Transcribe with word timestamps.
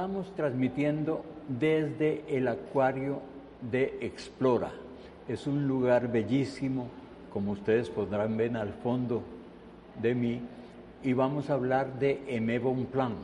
Estamos 0.00 0.34
transmitiendo 0.34 1.22
desde 1.46 2.24
el 2.26 2.48
acuario 2.48 3.20
de 3.70 3.98
Explora. 4.00 4.72
Es 5.28 5.46
un 5.46 5.68
lugar 5.68 6.10
bellísimo, 6.10 6.86
como 7.30 7.52
ustedes 7.52 7.90
podrán 7.90 8.34
ver 8.34 8.56
al 8.56 8.72
fondo 8.72 9.22
de 10.00 10.14
mí, 10.14 10.40
y 11.04 11.12
vamos 11.12 11.50
a 11.50 11.52
hablar 11.52 11.98
de 11.98 12.22
Aimé 12.30 12.58
Bonpland, 12.58 13.16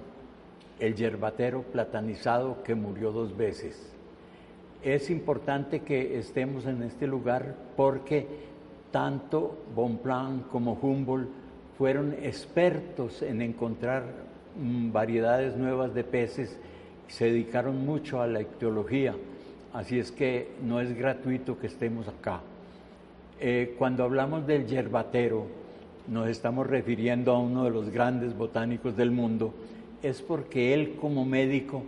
el 0.79 0.95
yerbatero 0.95 1.63
platanizado 1.63 2.63
que 2.63 2.75
murió 2.75 3.11
dos 3.11 3.35
veces. 3.35 3.91
Es 4.83 5.09
importante 5.09 5.81
que 5.81 6.19
estemos 6.19 6.67
en 6.67 6.83
este 6.83 7.07
lugar 7.07 7.55
porque 7.75 8.27
tanto 8.91 9.65
Bonpland 9.75 10.49
como 10.49 10.75
Humboldt 10.75 11.31
fueron 11.79 12.13
expertos 12.21 13.23
en 13.23 13.41
encontrar 13.41 14.36
variedades 14.59 15.57
nuevas 15.57 15.95
de 15.95 16.05
peces 16.05 16.57
se 17.09 17.27
dedicaron 17.27 17.85
mucho 17.85 18.21
a 18.21 18.27
la 18.27 18.41
ictiología. 18.41 19.15
Así 19.73 19.99
es 19.99 20.11
que 20.11 20.53
no 20.63 20.81
es 20.81 20.97
gratuito 20.97 21.59
que 21.59 21.67
estemos 21.67 22.09
acá. 22.09 22.41
Eh, 23.39 23.75
cuando 23.79 24.05
hablamos 24.05 24.47
del 24.47 24.67
yerbatero, 24.67 25.47
nos 26.09 26.29
estamos 26.29 26.67
refiriendo 26.67 27.33
a 27.33 27.39
uno 27.39 27.65
de 27.65 27.71
los 27.71 27.91
grandes 27.91 28.37
botánicos 28.37 28.97
del 28.97 29.11
mundo, 29.11 29.53
es 30.03 30.23
porque 30.23 30.73
él 30.73 30.97
como 31.01 31.25
médico 31.25 31.83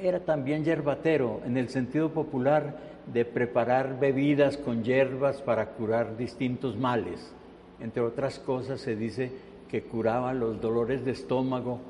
era 0.00 0.20
también 0.20 0.64
yerbatero, 0.64 1.40
en 1.44 1.56
el 1.56 1.68
sentido 1.68 2.10
popular 2.10 2.78
de 3.12 3.24
preparar 3.24 3.98
bebidas 4.00 4.56
con 4.56 4.82
hierbas 4.82 5.42
para 5.42 5.70
curar 5.70 6.16
distintos 6.16 6.76
males. 6.76 7.32
Entre 7.80 8.02
otras 8.02 8.38
cosas 8.38 8.80
se 8.80 8.96
dice 8.96 9.30
que 9.68 9.82
curaba 9.82 10.32
los 10.32 10.60
dolores 10.60 11.04
de 11.04 11.10
estómago 11.10 11.80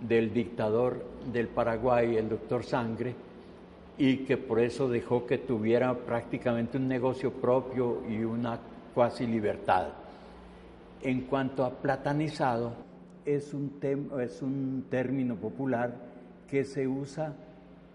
del 0.00 0.32
dictador 0.32 1.04
del 1.32 1.48
Paraguay, 1.48 2.16
el 2.16 2.28
doctor 2.28 2.64
Sangre, 2.64 3.14
y 3.98 4.18
que 4.18 4.36
por 4.36 4.60
eso 4.60 4.88
dejó 4.88 5.26
que 5.26 5.38
tuviera 5.38 5.94
prácticamente 5.94 6.76
un 6.76 6.86
negocio 6.88 7.32
propio 7.32 8.02
y 8.08 8.22
una 8.24 8.58
cuasi 8.94 9.26
libertad. 9.26 9.88
En 11.02 11.22
cuanto 11.22 11.64
a 11.64 11.70
platanizado, 11.70 12.72
es 13.24 13.52
un, 13.54 13.78
es 14.20 14.42
un 14.42 14.84
término 14.88 15.36
popular 15.36 15.94
que 16.48 16.64
se 16.64 16.86
usa 16.86 17.34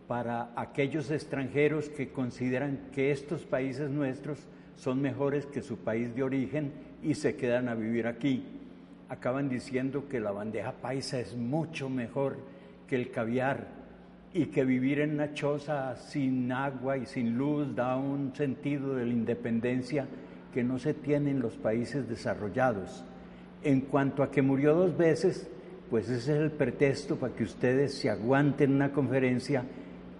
para 0.07 0.51
aquellos 0.55 1.09
extranjeros 1.09 1.89
que 1.89 2.11
consideran 2.11 2.89
que 2.93 3.11
estos 3.11 3.43
países 3.43 3.89
nuestros 3.89 4.39
son 4.75 5.01
mejores 5.01 5.45
que 5.45 5.61
su 5.61 5.77
país 5.77 6.13
de 6.15 6.23
origen 6.23 6.73
y 7.01 7.13
se 7.13 7.35
quedan 7.35 7.69
a 7.69 7.75
vivir 7.75 8.07
aquí. 8.07 8.43
Acaban 9.11 9.49
diciendo 9.49 10.07
que 10.07 10.21
la 10.21 10.31
bandeja 10.31 10.71
paisa 10.71 11.19
es 11.19 11.35
mucho 11.35 11.89
mejor 11.89 12.37
que 12.87 12.95
el 12.95 13.11
caviar 13.11 13.67
y 14.33 14.45
que 14.45 14.63
vivir 14.63 15.01
en 15.01 15.15
una 15.15 15.33
choza 15.33 15.97
sin 15.97 16.49
agua 16.49 16.95
y 16.95 17.05
sin 17.05 17.37
luz 17.37 17.75
da 17.75 17.97
un 17.97 18.33
sentido 18.33 18.95
de 18.95 19.05
la 19.05 19.11
independencia 19.11 20.07
que 20.53 20.63
no 20.63 20.79
se 20.79 20.93
tiene 20.93 21.31
en 21.31 21.41
los 21.41 21.57
países 21.57 22.07
desarrollados. 22.07 23.03
En 23.63 23.81
cuanto 23.81 24.23
a 24.23 24.31
que 24.31 24.41
murió 24.41 24.75
dos 24.75 24.95
veces, 24.95 25.45
pues 25.89 26.05
ese 26.09 26.31
es 26.31 26.39
el 26.39 26.51
pretexto 26.51 27.17
para 27.17 27.35
que 27.35 27.43
ustedes 27.43 27.93
se 27.93 28.09
aguanten 28.09 28.73
una 28.73 28.93
conferencia 28.93 29.65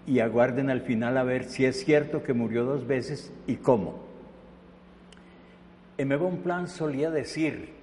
y 0.06 0.20
aguarden 0.20 0.70
al 0.70 0.82
final 0.82 1.18
a 1.18 1.24
ver 1.24 1.46
si 1.46 1.64
es 1.64 1.86
cierto 1.86 2.24
que 2.24 2.34
murió 2.34 2.66
dos 2.66 2.86
veces 2.86 3.32
y 3.48 3.56
cómo. 3.56 4.04
M. 5.98 6.14
Bonpland 6.18 6.68
solía 6.68 7.10
decir, 7.10 7.81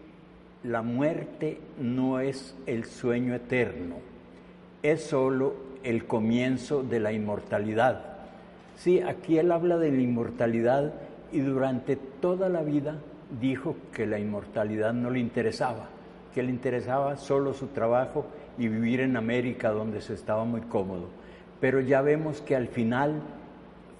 la 0.64 0.82
muerte 0.82 1.60
no 1.80 2.20
es 2.20 2.54
el 2.66 2.84
sueño 2.84 3.34
eterno, 3.34 3.96
es 4.82 5.04
solo 5.04 5.54
el 5.84 6.06
comienzo 6.06 6.82
de 6.82 7.00
la 7.00 7.12
inmortalidad. 7.12 8.02
Sí, 8.76 9.00
aquí 9.00 9.38
él 9.38 9.52
habla 9.52 9.76
de 9.78 9.92
la 9.92 10.00
inmortalidad 10.00 10.92
y 11.32 11.41
durante 11.41 11.97
toda 11.97 12.48
la 12.48 12.62
vida 12.62 12.97
dijo 13.41 13.76
que 13.92 14.06
la 14.06 14.18
inmortalidad 14.18 14.92
no 14.92 15.10
le 15.10 15.20
interesaba, 15.20 15.88
que 16.34 16.42
le 16.42 16.50
interesaba 16.50 17.16
solo 17.16 17.54
su 17.54 17.68
trabajo 17.68 18.26
y 18.58 18.68
vivir 18.68 19.00
en 19.00 19.16
América 19.16 19.70
donde 19.70 20.00
se 20.00 20.14
estaba 20.14 20.44
muy 20.44 20.62
cómodo. 20.62 21.06
Pero 21.60 21.80
ya 21.80 22.02
vemos 22.02 22.41
que 22.41 22.56
al 22.56 22.68
final 22.68 23.20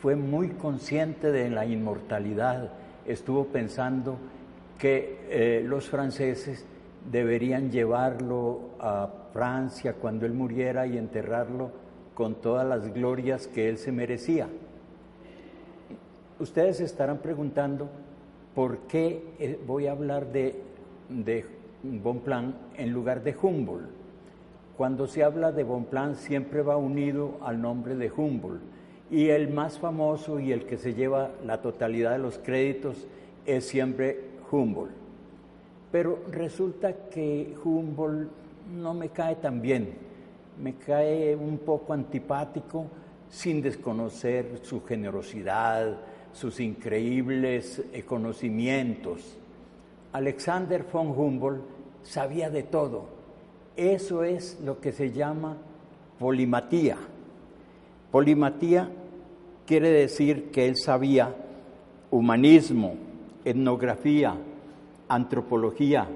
fue 0.01 0.17
muy 0.17 0.49
consciente 0.49 1.31
de 1.31 1.51
la 1.51 1.67
inmortalidad, 1.67 2.71
estuvo 3.07 3.47
pensando 3.47 4.19
que 4.79 5.19
eh, 5.29 5.63
los 5.65 5.89
franceses 5.89 6.65
deberían 7.11 7.71
llevarlo 7.71 8.71
a 8.79 9.09
Francia 9.33 9.95
cuando 9.95 10.27
él 10.27 10.33
muriera 10.33 10.87
y 10.87 10.97
enterrarlo 10.97 11.71
con 12.15 12.37
todas 12.37 12.67
las 12.67 12.93
glorias 12.93 13.47
que 13.47 13.69
él 13.69 13.79
se 13.79 13.93
merecía. 13.93 14.49
Ustedes 16.39 16.81
estarán 16.81 17.19
preguntando 17.19 17.89
por 18.55 18.79
qué 18.89 19.23
eh, 19.39 19.59
voy 19.67 19.87
a 19.87 19.93
hablar 19.93 20.33
de, 20.33 20.61
de 21.09 21.45
Bonpland 21.83 22.55
en 22.77 22.93
lugar 22.93 23.23
de 23.23 23.35
Humboldt. 23.41 23.91
Cuando 24.77 25.09
se 25.09 25.25
habla 25.25 25.51
de 25.51 25.65
Bonpland 25.65 26.15
siempre 26.15 26.63
va 26.63 26.77
unido 26.77 27.39
al 27.43 27.61
nombre 27.61 27.97
de 27.97 28.11
Humboldt 28.11 28.63
y 29.11 29.31
el 29.31 29.49
más 29.49 29.79
famoso 29.79 30.39
y 30.39 30.53
el 30.53 30.67
que 30.67 30.77
se 30.77 30.95
lleva 30.95 31.31
la 31.45 31.63
totalidad 31.63 32.13
de 32.13 32.19
los 32.19 32.39
créditos 32.39 33.07
es 33.47 33.67
siempre 33.67 34.21
Humboldt. 34.51 34.93
Pero 35.91 36.25
resulta 36.31 37.09
que 37.09 37.55
Humboldt 37.65 38.31
no 38.77 38.95
me 38.95 39.09
cae 39.09 39.37
tan 39.37 39.63
bien, 39.63 39.95
me 40.63 40.75
cae 40.75 41.35
un 41.35 41.59
poco 41.59 41.93
antipático 41.93 42.87
sin 43.31 43.63
desconocer 43.63 44.61
su 44.63 44.85
generosidad, 44.85 45.99
sus 46.33 46.61
increíbles 46.61 47.83
conocimientos. 48.07 49.37
Alexander 50.13 50.85
von 50.91 51.09
Humboldt 51.09 51.63
sabía 52.03 52.51
de 52.51 52.63
todo. 52.63 53.07
Eso 53.77 54.25
es 54.25 54.59
lo 54.65 54.81
que 54.81 54.93
se 54.93 55.13
llama 55.13 55.57
polimatía. 56.19 56.97
Polimatía 58.11 58.91
quiere 59.67 59.91
decir 59.91 60.51
que 60.51 60.67
él 60.67 60.77
sabía 60.77 61.35
humanismo, 62.11 62.97
etnografía, 63.45 64.35
antropología, 65.09 66.07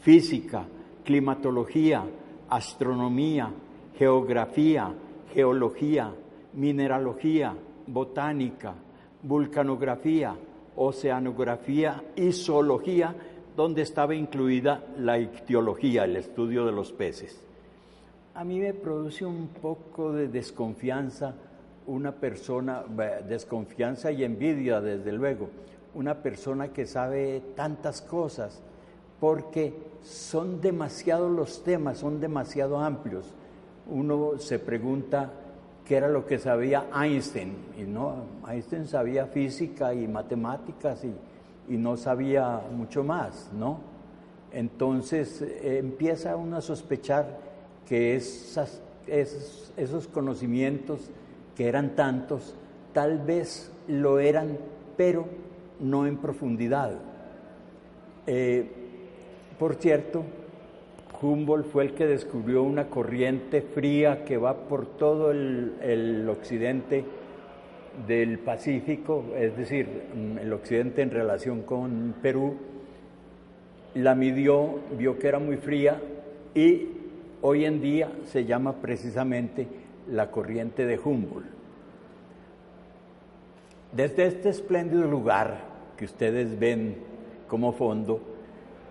física, 0.00 0.64
climatología, 1.04 2.04
astronomía, 2.48 3.50
geografía, 3.96 4.92
geología, 5.32 6.12
mineralogía, 6.54 7.54
botánica, 7.86 8.74
vulcanografía, 9.22 10.34
oceanografía 10.76 12.02
y 12.16 12.32
zoología, 12.32 13.14
donde 13.56 13.82
estaba 13.82 14.14
incluida 14.14 14.84
la 14.98 15.18
ictiología, 15.18 16.04
el 16.04 16.16
estudio 16.16 16.64
de 16.64 16.72
los 16.72 16.92
peces. 16.92 17.40
A 18.34 18.44
mí 18.44 18.58
me 18.58 18.72
produce 18.72 19.26
un 19.26 19.48
poco 19.48 20.12
de 20.12 20.28
desconfianza 20.28 21.34
una 21.86 22.12
persona, 22.12 22.84
desconfianza 23.28 24.12
y 24.12 24.22
envidia 24.22 24.80
desde 24.80 25.12
luego, 25.12 25.48
una 25.94 26.22
persona 26.22 26.68
que 26.68 26.86
sabe 26.86 27.42
tantas 27.54 28.00
cosas, 28.00 28.60
porque 29.18 29.74
son 30.02 30.60
demasiados 30.60 31.30
los 31.30 31.62
temas, 31.62 31.98
son 31.98 32.20
demasiado 32.20 32.78
amplios. 32.78 33.34
Uno 33.88 34.38
se 34.38 34.58
pregunta 34.58 35.30
qué 35.84 35.96
era 35.96 36.08
lo 36.08 36.26
que 36.26 36.38
sabía 36.38 36.86
Einstein, 36.94 37.54
y 37.76 37.82
no, 37.82 38.14
Einstein 38.48 38.86
sabía 38.86 39.26
física 39.26 39.92
y 39.92 40.06
matemáticas 40.08 41.04
y, 41.04 41.14
no 41.68 41.96
sabía 41.96 42.62
mucho 42.76 43.04
más, 43.04 43.48
¿no? 43.56 43.78
Entonces 44.50 45.40
eh, 45.40 45.78
empieza 45.78 46.34
uno 46.34 46.56
a 46.56 46.60
sospechar 46.60 47.38
que 47.86 48.16
esos 48.16 50.08
conocimientos 50.12 51.10
que 51.54 51.68
eran 51.68 51.94
tantos, 51.94 52.56
tal 52.92 53.18
vez 53.18 53.70
lo 53.86 54.18
eran, 54.18 54.58
pero 54.96 55.26
no 55.80 56.06
en 56.06 56.16
profundidad. 56.18 56.98
Eh, 58.26 58.66
por 59.58 59.74
cierto, 59.76 60.24
Humboldt 61.20 61.66
fue 61.66 61.84
el 61.84 61.94
que 61.94 62.06
descubrió 62.06 62.62
una 62.62 62.88
corriente 62.88 63.60
fría 63.60 64.24
que 64.24 64.38
va 64.38 64.54
por 64.54 64.86
todo 64.86 65.30
el, 65.30 66.26
occidente 66.30 67.04
del 68.06 68.38
Pacífico, 68.38 69.24
es 69.36 69.56
decir, 69.56 69.86
mm, 70.14 70.38
el 70.38 70.52
occidente 70.52 71.02
en 71.02 71.10
relación 71.10 71.62
con 71.62 72.14
Perú, 72.22 72.56
la 73.94 74.14
midió, 74.14 74.78
vio 74.96 75.18
que 75.18 75.28
era 75.28 75.38
muy 75.38 75.56
fría 75.56 76.00
y 76.54 76.88
hoy 77.42 77.64
en 77.64 77.82
día 77.82 78.10
se 78.26 78.44
llama 78.44 78.76
precisamente 78.80 79.66
la 80.08 80.30
corriente 80.30 80.86
de 80.86 80.98
Humboldt. 80.98 81.48
Desde 83.92 84.26
este 84.26 84.48
espléndido 84.48 85.02
lugar 85.08 85.69
que 86.00 86.06
ustedes 86.06 86.58
ven 86.58 86.96
como 87.46 87.74
fondo, 87.74 88.20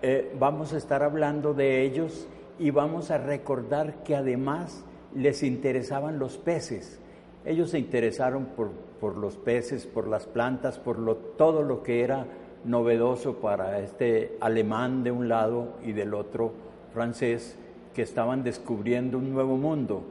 eh, 0.00 0.32
vamos 0.38 0.72
a 0.72 0.76
estar 0.76 1.02
hablando 1.02 1.54
de 1.54 1.82
ellos 1.82 2.28
y 2.56 2.70
vamos 2.70 3.10
a 3.10 3.18
recordar 3.18 4.04
que 4.04 4.14
además 4.14 4.84
les 5.12 5.42
interesaban 5.42 6.20
los 6.20 6.38
peces. 6.38 7.00
Ellos 7.44 7.70
se 7.70 7.80
interesaron 7.80 8.44
por, 8.44 8.70
por 9.00 9.16
los 9.16 9.36
peces, 9.36 9.86
por 9.86 10.06
las 10.06 10.26
plantas, 10.26 10.78
por 10.78 11.00
lo, 11.00 11.16
todo 11.16 11.64
lo 11.64 11.82
que 11.82 12.04
era 12.04 12.26
novedoso 12.64 13.38
para 13.38 13.80
este 13.80 14.36
alemán 14.40 15.02
de 15.02 15.10
un 15.10 15.28
lado 15.28 15.70
y 15.84 15.90
del 15.90 16.14
otro 16.14 16.52
francés 16.94 17.56
que 17.92 18.02
estaban 18.02 18.44
descubriendo 18.44 19.18
un 19.18 19.32
nuevo 19.32 19.56
mundo. 19.56 20.04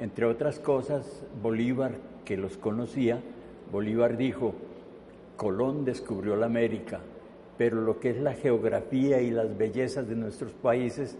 Entre 0.00 0.26
otras 0.26 0.58
cosas, 0.58 1.22
Bolívar, 1.40 1.92
que 2.24 2.36
los 2.36 2.56
conocía, 2.56 3.20
Bolívar 3.70 4.16
dijo, 4.16 4.54
Colón 5.36 5.84
descubrió 5.84 6.36
la 6.36 6.46
América, 6.46 7.00
pero 7.58 7.80
lo 7.80 7.98
que 7.98 8.10
es 8.10 8.18
la 8.18 8.34
geografía 8.34 9.20
y 9.20 9.30
las 9.30 9.56
bellezas 9.56 10.08
de 10.08 10.16
nuestros 10.16 10.52
países 10.52 11.16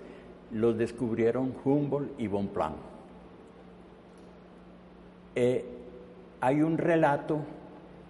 los 0.51 0.77
descubrieron 0.77 1.55
Humboldt 1.65 2.19
y 2.19 2.27
Bonpland. 2.27 2.77
Eh, 5.35 5.65
hay 6.41 6.63
un 6.63 6.79
relato 6.79 7.41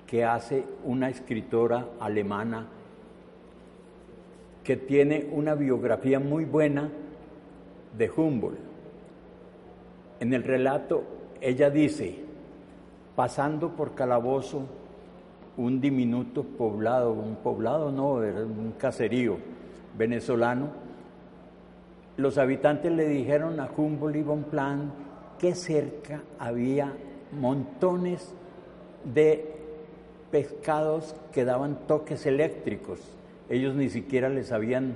que 0.07 0.25
hace 0.25 0.65
una 0.85 1.09
escritora 1.09 1.89
alemana 2.01 2.67
que 4.63 4.77
tiene 4.77 5.29
una 5.31 5.55
biografía 5.55 6.21
muy 6.21 6.45
buena 6.45 6.91
de 7.97 8.11
Humboldt. 8.11 8.59
En 10.21 10.33
el 10.33 10.43
relato 10.43 11.05
ella 11.41 11.71
dice, 11.71 12.17
pasando 13.15 13.77
por 13.77 13.95
Calabozo, 13.95 14.67
un 15.57 15.81
diminuto 15.81 16.43
poblado, 16.43 17.13
un 17.13 17.37
poblado 17.37 17.91
no, 17.93 18.23
era 18.23 18.41
un 18.41 18.75
caserío 18.79 19.37
venezolano, 19.97 20.69
los 22.17 22.39
habitantes 22.39 22.93
le 22.93 23.09
dijeron 23.09 23.59
a 23.59 23.69
Humboldt 23.77 24.17
y 24.17 24.23
Bonpland 24.23 24.93
que 25.39 25.55
cerca 25.55 26.23
había 26.39 26.93
montones 27.33 28.33
de 29.05 29.53
pescados 30.31 31.17
que 31.33 31.45
daban 31.45 31.87
toques 31.87 32.25
eléctricos. 32.27 33.01
Ellos 33.49 33.75
ni 33.75 33.89
siquiera 33.89 34.29
les 34.29 34.49
sabían 34.49 34.95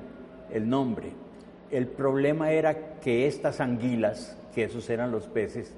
el 0.53 0.69
nombre. 0.69 1.11
El 1.71 1.87
problema 1.87 2.53
era 2.53 2.99
que 3.01 3.27
estas 3.27 3.61
anguilas, 3.61 4.37
que 4.55 4.65
esos 4.65 4.89
eran 4.89 5.11
los 5.11 5.27
peces, 5.27 5.75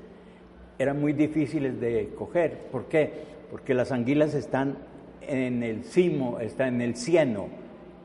eran 0.78 1.00
muy 1.00 1.12
difíciles 1.12 1.80
de 1.80 2.12
coger. 2.16 2.66
¿Por 2.70 2.84
qué? 2.84 3.12
Porque 3.50 3.74
las 3.74 3.92
anguilas 3.92 4.34
están 4.34 4.78
en 5.22 5.62
el 5.62 5.84
cimo, 5.84 6.38
están 6.40 6.76
en 6.76 6.80
el 6.80 6.96
cieno, 6.96 7.48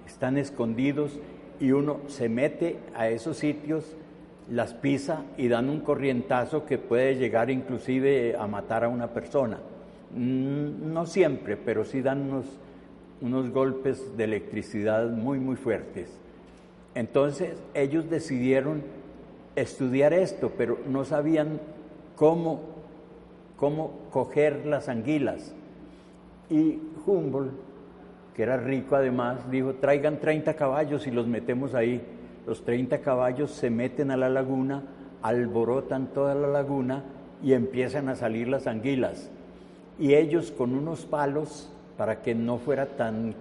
están 0.08 0.38
escondidos 0.38 1.20
y 1.60 1.72
uno 1.72 2.02
se 2.08 2.30
mete 2.30 2.78
a 2.96 3.10
esos 3.10 3.38
sitios, 3.38 3.96
las 4.50 4.74
pisa 4.74 5.24
y 5.38 5.48
dan 5.48 5.70
un 5.70 5.80
corrientazo 5.80 6.66
que 6.66 6.78
puede 6.78 7.16
llegar 7.16 7.50
inclusive 7.50 8.36
a 8.38 8.48
matar 8.48 8.84
a 8.84 8.90
una 8.90 9.08
persona. 9.08 9.60
Mm, 10.16 10.94
no 10.94 11.06
siempre, 11.06 11.58
pero 11.58 11.84
sí 11.84 12.02
dan 12.02 12.22
unos, 12.22 12.46
unos 13.22 13.50
golpes 13.50 14.16
de 14.18 14.24
electricidad 14.26 15.10
muy, 15.10 15.40
muy 15.40 15.56
fuertes. 15.56 16.10
Entonces 16.94 17.56
ellos 17.74 18.10
decidieron 18.10 18.84
estudiar 19.56 20.14
esto, 20.14 20.52
pero 20.58 20.80
no 20.88 21.06
sabían 21.06 21.60
cómo, 22.16 22.62
cómo 23.58 23.92
coger 24.12 24.66
las 24.66 24.90
anguilas. 24.90 25.54
Y 26.50 26.80
Humboldt, 27.06 27.54
que 28.36 28.44
era 28.44 28.58
rico 28.58 28.96
además, 28.96 29.50
dijo, 29.50 29.76
traigan 29.76 30.20
30 30.20 30.56
caballos 30.56 31.08
y 31.08 31.12
los 31.12 31.28
metemos 31.28 31.74
ahí. 31.74 32.02
Los 32.46 32.64
30 32.64 33.00
caballos 33.00 33.52
se 33.52 33.70
meten 33.70 34.12
a 34.12 34.18
la 34.18 34.30
laguna, 34.30 34.84
alborotan 35.22 36.08
toda 36.08 36.36
la 36.36 36.48
laguna 36.48 37.04
y 37.42 37.54
empiezan 37.54 38.10
a 38.10 38.16
salir 38.16 38.48
las 38.48 38.68
anguilas. 38.68 39.30
Y 39.98 40.14
ellos 40.14 40.52
con 40.52 40.76
unos 40.76 41.06
palos, 41.06 41.72
para 41.98 42.22
que 42.22 42.36
no 42.36 42.58
fuera 42.58 42.98
tan 42.98 43.34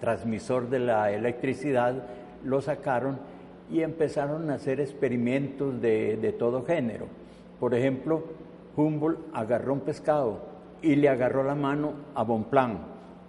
transmisor 0.00 0.68
de 0.68 0.80
la 0.80 1.10
electricidad, 1.12 1.94
lo 2.44 2.60
sacaron 2.60 3.18
y 3.70 3.80
empezaron 3.80 4.50
a 4.50 4.54
hacer 4.54 4.80
experimentos 4.80 5.80
de, 5.80 6.34
todo 6.38 6.64
género. 6.64 7.06
Por 7.58 7.74
ejemplo, 7.74 8.24
Humboldt 8.76 9.18
agarró 9.32 9.74
un 9.74 9.80
pescado 9.80 10.40
y 10.80 10.96
le 10.96 11.08
agarró 11.08 11.44
la 11.44 11.54
mano 11.54 11.92
a 12.14 12.22
Bonpland 12.24 12.78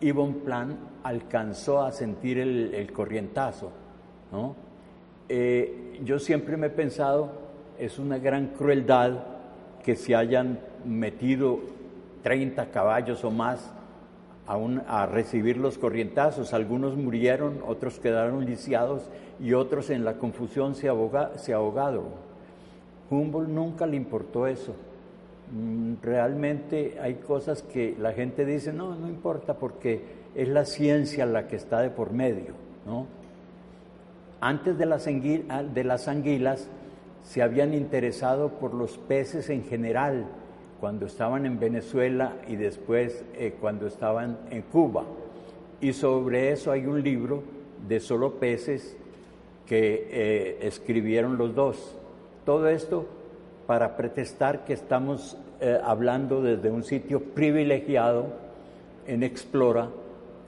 y 0.04 0.12
Bonpland 0.12 0.76
alcanzó 1.04 1.82
a 1.82 1.92
sentir 1.92 2.38
el, 2.38 2.92
corrientazo. 2.92 3.72
Eh, 5.30 6.02
yo 6.04 6.20
siempre 6.20 6.58
me 6.58 6.68
he 6.68 6.70
pensado, 6.70 7.32
es 7.80 8.00
una 8.00 8.18
gran 8.18 8.48
crueldad 8.48 9.24
que 9.82 9.96
se 9.96 10.16
hayan 10.16 10.60
metido 10.84 11.60
30 12.24 12.66
caballos 12.68 13.24
o 13.24 13.32
más 13.32 13.72
a, 14.46 15.06
recibir 15.06 15.56
los 15.56 15.78
corrientazos. 15.78 16.54
Algunos 16.54 16.98
murieron, 16.98 17.62
otros 17.66 18.00
quedaron 18.00 18.46
lisiados 18.46 19.10
y 19.40 19.54
otros 19.54 19.90
en 19.90 20.04
la 20.04 20.16
confusión 20.16 20.76
se, 20.76 20.90
se 21.38 21.54
ahogaron. 21.54 22.06
Humboldt 23.10 23.50
nunca 23.50 23.86
le 23.86 23.96
importó 23.96 24.48
eso. 24.48 24.76
Mm, 25.54 26.02
realmente 26.02 26.98
hay 27.00 27.16
cosas 27.16 27.62
que 27.62 27.96
la 28.00 28.12
gente 28.14 28.44
dice, 28.44 28.74
no, 28.74 28.96
no 28.96 29.08
importa 29.08 29.54
porque 29.54 30.02
es 30.34 30.48
la 30.48 30.66
ciencia 30.66 31.28
la 31.28 31.48
que 31.48 31.58
está 31.58 31.82
de 31.82 31.92
por 31.92 32.12
medio. 32.12 32.54
¿no? 32.88 33.06
Antes 34.42 34.80
de 34.80 34.88
las, 34.88 35.06
de 35.06 35.84
las 35.84 36.08
anguilas 36.08 36.68
se 37.24 37.44
habían 37.44 37.76
interesado 37.76 38.50
por 38.54 38.74
los 38.74 38.98
peces 38.98 39.50
en 39.52 39.64
general, 39.64 40.26
cuando 40.80 41.06
estaban 41.06 41.46
en 41.46 41.60
Venezuela 41.60 42.34
y 42.48 42.56
después 42.56 43.24
eh, 43.36 43.56
cuando 43.62 43.86
estaban 43.86 44.40
en 44.50 44.64
Cuba. 44.64 45.06
Y 45.80 45.94
sobre 45.94 46.52
eso 46.52 46.72
hay 46.72 46.88
un 46.88 47.02
libro 47.04 47.44
de 47.88 48.00
solo 48.00 48.34
peces 48.34 48.98
que 49.68 50.08
eh, 50.10 50.58
escribieron 50.64 51.38
los 51.38 51.54
dos. 51.54 51.96
Todo 52.44 52.68
esto 52.68 53.06
para 53.66 53.96
pretestar 53.96 54.66
que 54.66 54.74
estamos 54.74 55.38
eh, 55.66 55.80
hablando 55.82 56.42
desde 56.42 56.70
un 56.70 56.84
sitio 56.84 57.22
privilegiado 57.24 58.26
en 59.08 59.24
Explora, 59.24 59.88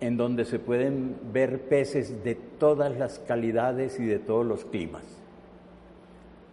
en 0.02 0.18
donde 0.18 0.44
se 0.44 0.60
pueden 0.60 1.16
ver 1.32 1.70
peces 1.70 2.22
de 2.26 2.36
todas 2.36 2.98
las 2.98 3.20
calidades 3.20 3.98
y 3.98 4.04
de 4.04 4.20
todos 4.20 4.46
los 4.46 4.66
climas. 4.66 5.04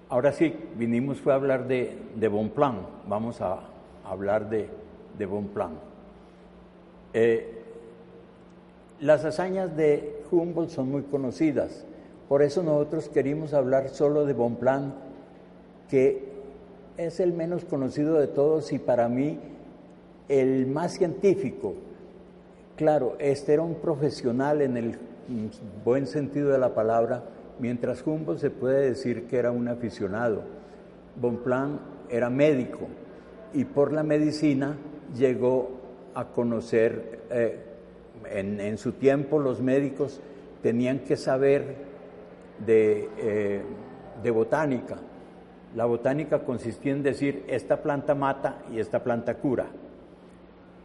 Ahora 0.09 0.31
sí, 0.31 0.55
vinimos 0.77 1.19
fue 1.19 1.33
a 1.33 1.37
hablar 1.37 1.67
de, 1.67 1.99
de 2.15 2.29
Bonplan. 2.29 2.87
Vamos 3.09 3.41
a, 3.41 3.65
hablar 4.05 4.49
de, 4.49 4.69
de 5.19 5.27
Bonpland. 5.27 5.79
Eh, 7.15 7.65
las 9.01 9.25
hazañas 9.25 9.77
de 9.77 10.23
Humboldt 10.31 10.71
son 10.71 10.89
muy 10.89 11.03
conocidas, 11.03 11.85
por 12.29 12.43
eso 12.43 12.63
nosotros 12.63 13.09
querimos 13.09 13.55
hablar 13.55 13.89
solo 13.89 14.25
de 14.25 14.35
Bonpland, 14.35 14.93
que 15.91 16.32
es 16.97 17.21
el 17.21 17.33
menos 17.33 17.65
conocido 17.65 18.19
de 18.19 18.27
todos 18.27 18.73
y 18.73 18.79
para 18.79 19.09
mí 19.09 19.39
el 20.29 20.67
más 20.67 20.93
científico. 20.95 21.75
Claro, 22.77 23.17
este 23.19 23.55
era 23.55 23.63
un 23.63 23.77
profesional 23.77 24.63
en 24.63 24.77
el 24.77 24.99
buen 25.85 26.07
sentido 26.07 26.51
de 26.51 26.59
la 26.59 26.75
palabra, 26.75 27.25
mientras 27.59 28.07
Humboldt 28.07 28.41
se 28.41 28.51
puede 28.51 28.89
decir 28.89 29.27
que 29.27 29.37
era 29.37 29.51
un 29.51 29.69
aficionado. 29.69 30.43
Bonpland 31.21 31.79
era 32.09 32.31
médico, 32.31 32.89
y 33.53 33.65
por 33.65 33.93
la 33.93 34.03
medicina 34.03 34.77
llegó 35.17 35.71
a 36.15 36.27
conocer, 36.27 37.21
eh, 37.31 37.59
en, 38.31 38.79
su 38.79 38.93
tiempo 38.93 39.39
los 39.39 39.61
médicos 39.61 40.21
tenían 40.63 41.01
que 41.01 41.17
saber 41.17 41.77
de, 42.65 43.09
eh, 43.19 43.63
de 44.23 44.31
botánica. 44.31 44.97
La 45.75 45.87
botánica 45.87 46.41
consistía 46.41 46.93
en 46.93 47.03
decir, 47.03 47.45
esta 47.49 47.83
planta 47.83 48.15
mata 48.15 48.63
y 48.73 48.79
esta 48.79 49.03
planta 49.03 49.37
cura. 49.37 49.67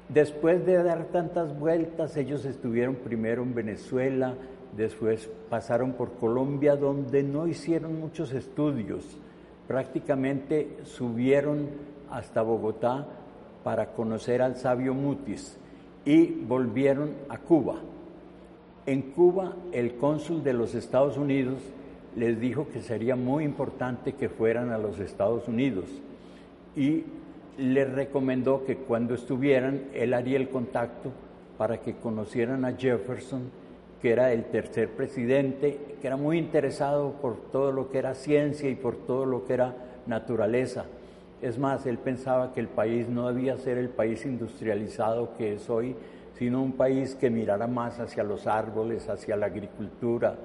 Después 0.08 0.66
de 0.66 0.82
dar 0.82 1.06
tantas 1.06 1.58
vueltas, 1.60 2.16
ellos 2.16 2.46
estuvieron 2.46 2.96
primero 2.96 3.44
en 3.44 3.54
Venezuela, 3.54 4.36
después 4.78 5.30
pasaron 5.50 5.94
por 5.94 6.14
Colombia, 6.14 6.78
donde 6.78 7.24
no 7.24 7.48
hicieron 7.48 8.00
muchos 8.00 8.32
estudios. 8.32 9.04
Prácticamente 9.68 10.78
subieron 10.84 11.68
hasta 12.10 12.42
Bogotá 12.42 13.06
para 13.66 13.88
conocer 13.88 14.42
al 14.42 14.56
sabio 14.56 14.94
Mutis 14.94 15.58
y 16.06 16.28
volvieron 16.28 17.12
a 17.28 17.38
Cuba. 17.38 17.76
En 18.86 19.02
Cuba, 19.12 19.54
el 19.74 19.98
cónsul 19.98 20.42
de 20.42 20.54
los 20.54 20.74
Estados 20.74 21.18
Unidos 21.18 21.62
les 22.18 22.40
dijo 22.40 22.68
que 22.74 22.82
sería 22.82 23.16
muy 23.16 23.44
importante 23.44 24.14
que 24.14 24.28
fueran 24.28 24.72
a 24.72 24.78
los 24.78 25.00
Estados 25.00 25.48
Unidos 25.48 25.86
y 26.76 27.04
les 27.58 27.92
recomendó 27.92 28.66
que 28.66 28.78
cuando 28.78 29.14
estuvieran, 29.14 29.86
él 29.94 30.14
haría 30.14 30.38
el 30.38 30.50
contacto 30.50 31.12
para 31.58 31.78
que 31.78 31.96
conocieran 31.96 32.66
a 32.66 32.74
Jefferson, 32.74 33.50
que 34.02 34.12
era 34.12 34.32
el 34.32 34.46
tercer 34.46 34.90
presidente, 34.90 35.80
que 36.02 36.08
era 36.08 36.18
muy 36.18 36.38
interesado 36.38 37.14
por 37.14 37.38
todo 37.52 37.72
lo 37.72 37.90
que 37.90 38.00
era 38.00 38.14
ciencia 38.14 38.70
y 38.70 38.76
por 38.76 38.96
todo 38.96 39.26
lo 39.26 39.46
que 39.46 39.54
era 39.54 39.76
naturaleza 40.06 40.86
Es 41.42 41.60
más, 41.60 41.86
él 41.86 41.98
pensaba 41.98 42.54
que 42.54 42.60
el 42.60 42.68
país 42.68 43.10
no 43.10 43.28
debía 43.28 43.58
ser 43.58 43.78
el 43.78 43.90
país 43.90 44.26
industrializado 44.26 45.36
que 45.38 45.54
es 45.54 45.70
hoy, 45.70 45.96
sino 46.38 46.64
un 46.64 46.74
país 46.74 47.16
que 47.16 47.30
mirara 47.30 47.68
más 47.68 48.00
hacia 48.00 48.24
los 48.24 48.48
árboles, 48.48 49.08
hacia 49.10 49.36
la 49.36 49.48
agricultura. 49.48 50.36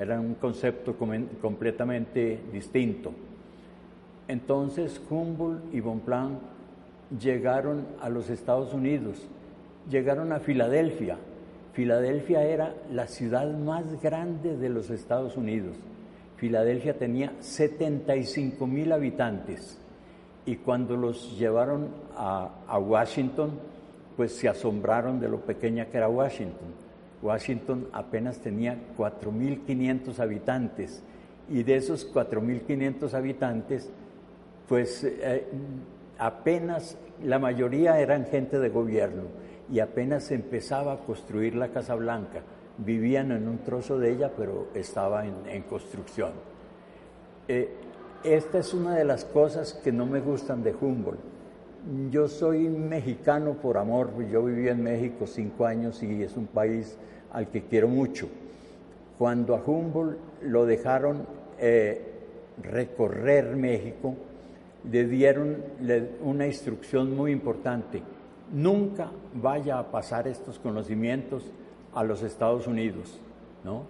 Era 0.00 0.18
un 0.18 0.34
concepto 0.34 0.96
completamente 0.96 2.40
distinto. 2.50 3.12
Entonces 4.26 5.00
Humboldt 5.10 5.74
y 5.74 5.80
Bonpland 5.80 6.38
llegaron 7.20 7.86
a 8.00 8.08
los 8.08 8.30
Estados 8.30 8.72
Unidos, 8.72 9.28
llegaron 9.90 10.32
a 10.32 10.40
Filadelfia. 10.40 11.18
Filadelfia 11.74 12.42
era 12.42 12.74
la 12.90 13.06
ciudad 13.06 13.52
más 13.56 14.00
grande 14.02 14.56
de 14.56 14.70
los 14.70 14.88
Estados 14.88 15.36
Unidos. 15.36 15.76
Filadelfia 16.36 16.96
tenía 16.96 17.34
75 17.40 18.66
mil 18.66 18.92
habitantes 18.92 19.78
y 20.46 20.56
cuando 20.56 20.96
los 20.96 21.38
llevaron 21.38 21.88
a, 22.16 22.78
Washington, 22.78 23.50
pues 24.16 24.34
se 24.34 24.48
asombraron 24.48 25.20
de 25.20 25.28
lo 25.28 25.40
pequeña 25.40 25.84
que 25.84 25.98
era 25.98 26.08
Washington. 26.08 26.89
Washington 27.22 27.88
apenas 27.92 28.38
tenía 28.38 28.76
4.500 28.96 30.18
habitantes 30.18 31.02
y 31.48 31.62
de 31.62 31.76
esos 31.76 32.12
4.500 32.12 33.12
habitantes, 33.14 33.90
pues 34.68 35.04
eh, 35.04 35.46
apenas 36.18 36.96
la 37.22 37.38
mayoría 37.38 37.98
eran 38.00 38.26
gente 38.26 38.58
de 38.58 38.68
gobierno 38.68 39.24
y 39.70 39.80
apenas 39.80 40.24
se 40.24 40.34
empezaba 40.34 40.94
a 40.94 40.98
construir 40.98 41.54
la 41.54 41.68
Casa 41.68 41.94
Blanca. 41.94 42.42
Vivían 42.78 43.32
en 43.32 43.46
un 43.46 43.58
trozo 43.58 43.98
de 43.98 44.12
ella, 44.12 44.32
pero 44.36 44.68
estaba 44.74 45.24
en, 45.26 45.62
construcción. 45.62 46.32
Eh, 47.46 47.68
esta 48.24 48.58
es 48.58 48.72
una 48.72 48.94
de 48.94 49.04
las 49.04 49.24
cosas 49.24 49.74
que 49.74 49.92
no 49.92 50.06
me 50.06 50.20
gustan 50.20 50.62
de 50.62 50.74
Humboldt. 50.74 51.20
Yo 52.10 52.28
soy 52.28 52.68
mexicano 52.68 53.54
por 53.54 53.78
amor, 53.78 54.10
yo 54.30 54.44
viví 54.44 54.68
en 54.68 54.82
México 54.82 55.26
cinco 55.26 55.64
años 55.64 56.02
y 56.02 56.22
es 56.22 56.36
un 56.36 56.46
país 56.46 56.98
al 57.32 57.48
que 57.48 57.62
quiero 57.62 57.88
mucho. 57.88 58.28
Cuando 59.18 59.54
a 59.54 59.62
Humboldt 59.64 60.18
lo 60.42 60.66
dejaron 60.66 61.26
eh, 61.58 62.02
recorrer 62.62 63.56
México, 63.56 64.14
le 64.90 65.06
dieron 65.06 65.56
una 66.22 66.46
instrucción 66.46 67.16
muy 67.16 67.32
importante. 67.32 68.02
Nunca 68.52 69.10
vaya 69.34 69.78
a 69.78 69.90
pasar 69.90 70.28
estos 70.28 70.58
conocimientos 70.58 71.50
a 71.94 72.04
los 72.04 72.22
Estados 72.22 72.66
Unidos, 72.66 73.18
¿no? 73.64 73.84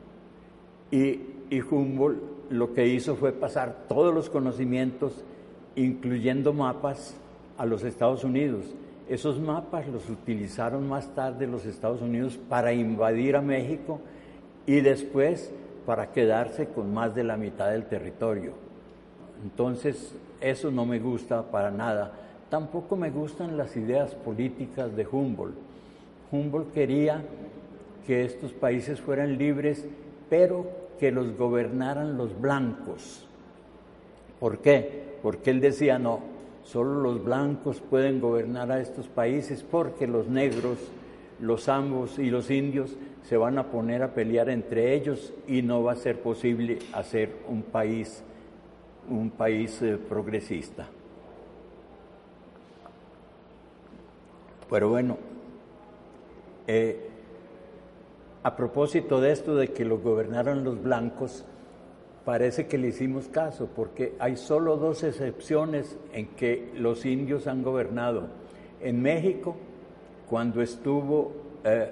Y, 0.93 1.21
y 1.51 1.61
Humboldt 1.61 2.51
lo 2.51 2.73
que 2.73 2.87
hizo 2.87 3.17
fue 3.17 3.33
pasar 3.33 3.85
todos 3.89 4.15
los 4.15 4.31
conocimientos, 4.31 5.25
incluyendo 5.77 6.53
mapas, 6.53 7.17
a 7.61 7.67
los 7.67 7.85
Estados 7.85 8.25
Unidos. 8.25 8.65
Esos 9.07 9.39
mapas 9.39 9.87
los 9.87 10.09
utilizaron 10.09 10.89
más 10.89 11.15
tarde 11.15 11.47
los 11.47 11.67
Estados 11.67 12.01
Unidos 12.01 12.39
para 12.49 12.73
invadir 12.73 13.37
a 13.37 13.43
México 13.43 14.01
y 14.65 14.81
después 14.81 15.53
para 15.85 16.11
quedarse 16.11 16.69
con 16.69 16.95
más 16.95 17.15
de 17.15 17.23
la 17.23 17.37
mitad 17.37 17.71
del 17.71 17.85
territorio. 17.85 18.53
Entonces, 19.43 20.15
eso 20.41 20.71
no 20.71 20.87
me 20.87 21.01
gusta 21.01 21.43
para 21.51 21.71
nada. 21.71 22.13
Tampoco 22.49 22.97
me 22.97 23.11
gustan 23.11 23.59
las 23.59 23.77
ideas 23.77 24.15
políticas 24.15 24.97
de 24.97 25.07
Humboldt. 25.07 25.59
Humboldt 26.33 26.73
quería 26.73 27.23
que 28.07 28.25
estos 28.25 28.55
países 28.55 29.03
fueran 29.03 29.37
libres, 29.37 29.85
pero 30.31 30.65
que 30.99 31.13
los 31.13 31.37
gobernaran 31.37 32.17
los 32.17 32.41
blancos. 32.41 33.27
¿Por 34.39 34.61
qué? 34.61 35.19
Porque 35.23 35.51
él 35.51 35.61
decía, 35.61 35.99
no, 35.99 36.40
solo 36.71 37.01
los 37.01 37.25
blancos 37.25 37.81
pueden 37.81 38.21
gobernar 38.21 38.71
a 38.71 38.81
estos 38.81 39.09
países 39.09 39.63
porque 39.63 40.07
los 40.07 40.29
negros, 40.29 40.79
los 41.41 41.69
ambos 41.69 42.19
y 42.19 42.31
los 42.31 42.51
indios 42.51 42.97
se 43.25 43.37
van 43.37 43.59
a 43.59 43.71
poner 43.71 44.03
a 44.03 44.15
pelear 44.15 44.49
entre 44.49 44.95
ellos 44.95 45.33
y 45.47 45.63
no 45.63 45.83
va 45.83 45.93
a 45.93 45.97
ser 45.97 46.21
posible 46.21 46.79
hacer 46.93 47.31
un 47.49 47.63
país 47.63 48.23
un 49.09 49.31
país 49.31 49.83
eh, 49.83 49.99
progresista. 49.99 50.87
Pero 54.69 54.89
bueno, 54.89 55.19
eh, 56.67 57.09
a 58.43 58.57
propósito 58.57 59.21
de 59.21 59.33
esto 59.33 59.57
de 59.57 59.69
que 59.69 59.85
lo 59.85 59.99
gobernaron 59.99 60.63
los 60.63 60.81
blancos, 60.81 61.45
parece 62.25 62.67
que 62.67 62.79
le 62.79 62.89
hicimos 62.89 63.29
caso, 63.29 63.69
porque 63.75 64.15
hay 64.19 64.37
solo 64.37 64.77
dos 64.77 65.03
excepciones 65.03 65.97
en 66.13 66.27
que 66.29 66.71
los 66.77 67.07
indios 67.07 67.47
han 67.47 67.63
gobernado. 67.63 68.29
En 68.81 69.03
México, 69.03 69.57
cuando 70.29 70.63
estuvo 70.63 71.33
eh, 71.65 71.91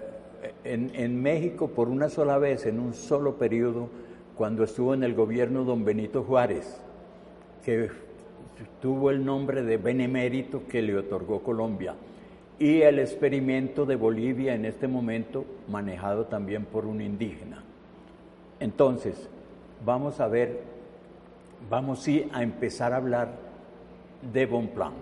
en, 0.65 0.91
en 0.95 1.21
México 1.21 1.69
por 1.69 1.89
una 1.89 2.09
sola 2.09 2.39
vez, 2.39 2.67
en 2.67 2.79
un 2.79 2.95
solo 2.95 3.37
periodo, 3.37 3.89
cuando 4.37 4.65
estuvo 4.65 4.95
en 4.95 5.03
el 5.03 5.15
gobierno 5.15 5.65
don 5.65 5.85
Benito 5.85 6.23
Juárez, 6.23 6.81
que 7.65 7.91
tuvo 8.81 9.11
el 9.11 9.25
nombre 9.25 9.63
de 9.63 9.77
benemérito 9.77 10.63
que 10.69 10.83
le 10.83 10.97
otorgó 10.97 11.43
Colombia, 11.43 11.95
y 12.59 12.83
el 12.83 12.99
experimento 12.99 13.87
de 13.87 13.97
Bolivia 13.97 14.55
en 14.55 14.65
este 14.65 14.89
momento 14.89 15.45
manejado 15.69 16.25
también 16.25 16.65
por 16.65 16.87
un 16.87 17.01
indígena. 17.01 17.63
Entonces, 18.59 19.29
vamos 19.85 20.21
a 20.21 20.29
ver, 20.29 20.61
vamos 21.69 22.01
sí 22.01 22.29
a 22.33 22.43
empezar 22.43 22.93
a 22.93 22.97
hablar 22.97 23.29
de 24.33 24.47
Bonplan. 24.47 24.93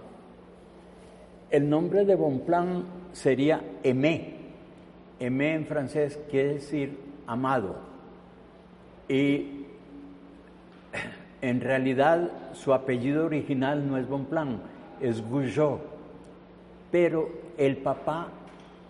El 1.50 1.70
nombre 1.70 2.04
de 2.04 2.14
Bonplan 2.14 2.84
sería 3.12 3.62
Aimé. 3.84 4.34
Aimé 5.20 5.54
en 5.54 5.66
francés 5.66 6.18
quiere 6.30 6.54
decir 6.54 6.98
amado. 7.26 7.76
Y 9.08 9.64
en 11.40 11.60
realidad 11.60 12.30
su 12.54 12.74
apellido 12.74 13.26
original 13.26 13.88
no 13.88 13.96
es 13.96 14.08
Bonplan, 14.08 14.60
es 15.00 15.22
Goujon. 15.28 15.80
Pero 16.90 17.30
el 17.56 17.76
papá, 17.78 18.28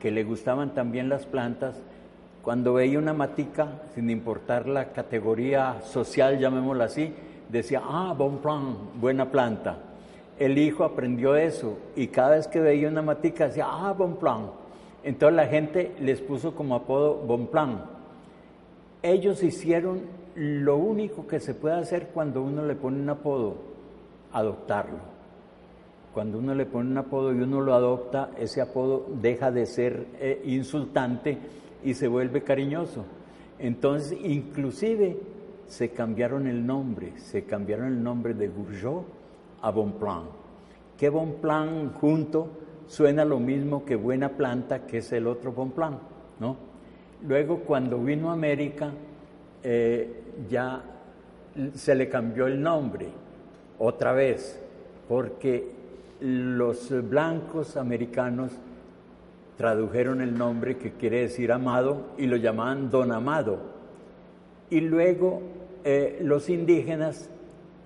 que 0.00 0.10
le 0.10 0.24
gustaban 0.24 0.74
también 0.74 1.08
las 1.08 1.26
plantas, 1.26 1.80
cuando 2.46 2.74
veía 2.74 3.00
una 3.00 3.12
matica, 3.12 3.66
sin 3.92 4.08
importar 4.08 4.68
la 4.68 4.92
categoría 4.92 5.80
social, 5.82 6.38
llamémosla 6.38 6.84
así, 6.84 7.12
decía, 7.48 7.82
ah, 7.82 8.14
Bonplan, 8.16 9.00
buena 9.00 9.32
planta. 9.32 9.78
El 10.38 10.56
hijo 10.56 10.84
aprendió 10.84 11.34
eso 11.34 11.76
y 11.96 12.06
cada 12.06 12.36
vez 12.36 12.46
que 12.46 12.60
veía 12.60 12.86
una 12.86 13.02
matica 13.02 13.48
decía, 13.48 13.66
ah, 13.68 13.92
Bonplan. 13.98 14.50
Entonces 15.02 15.34
la 15.34 15.48
gente 15.48 15.96
les 15.98 16.20
puso 16.20 16.54
como 16.54 16.76
apodo 16.76 17.16
Bonplan. 17.16 17.82
Ellos 19.02 19.42
hicieron 19.42 20.02
lo 20.36 20.76
único 20.76 21.26
que 21.26 21.40
se 21.40 21.52
puede 21.52 21.74
hacer 21.74 22.10
cuando 22.14 22.42
uno 22.42 22.64
le 22.64 22.76
pone 22.76 23.00
un 23.00 23.10
apodo, 23.10 23.56
adoptarlo. 24.32 25.00
Cuando 26.14 26.38
uno 26.38 26.54
le 26.54 26.64
pone 26.64 26.92
un 26.92 26.98
apodo 26.98 27.34
y 27.34 27.40
uno 27.40 27.60
lo 27.60 27.74
adopta, 27.74 28.30
ese 28.38 28.60
apodo 28.60 29.04
deja 29.20 29.50
de 29.50 29.66
ser 29.66 30.06
eh, 30.20 30.42
insultante 30.44 31.38
y 31.86 31.94
se 31.94 32.08
vuelve 32.08 32.42
cariñoso. 32.42 33.04
Entonces, 33.60 34.18
inclusive 34.20 35.16
se 35.68 35.90
cambiaron 35.90 36.48
el 36.48 36.66
nombre, 36.66 37.12
se 37.16 37.44
cambiaron 37.44 37.86
el 37.86 38.02
nombre 38.02 38.34
de 38.34 38.48
Bourgeot 38.48 39.04
a 39.62 39.70
Bonplan. 39.70 40.24
Que 40.98 41.08
Bonplan 41.08 41.92
junto 41.92 42.48
suena 42.88 43.24
lo 43.24 43.38
mismo 43.38 43.84
que 43.84 43.94
buena 43.94 44.30
planta, 44.30 44.84
que 44.84 44.98
es 44.98 45.12
el 45.12 45.28
otro 45.28 45.52
Bonplan, 45.52 46.00
¿no? 46.40 46.56
Luego, 47.24 47.60
cuando 47.60 48.02
vino 48.02 48.30
a 48.30 48.32
América, 48.32 48.90
eh, 49.62 50.22
ya 50.50 50.82
se 51.72 51.94
le 51.94 52.08
cambió 52.08 52.48
el 52.48 52.60
nombre 52.60 53.06
otra 53.78 54.12
vez, 54.12 54.60
porque 55.08 55.70
los 56.18 56.92
blancos 57.08 57.76
americanos 57.76 58.50
tradujeron 59.56 60.20
el 60.20 60.36
nombre 60.36 60.76
que 60.76 60.92
quiere 60.92 61.22
decir 61.22 61.50
amado 61.52 62.12
y 62.18 62.26
lo 62.26 62.36
llamaban 62.36 62.90
don 62.90 63.12
amado. 63.12 63.58
Y 64.68 64.80
luego 64.80 65.40
eh, 65.84 66.18
los 66.22 66.48
indígenas 66.50 67.30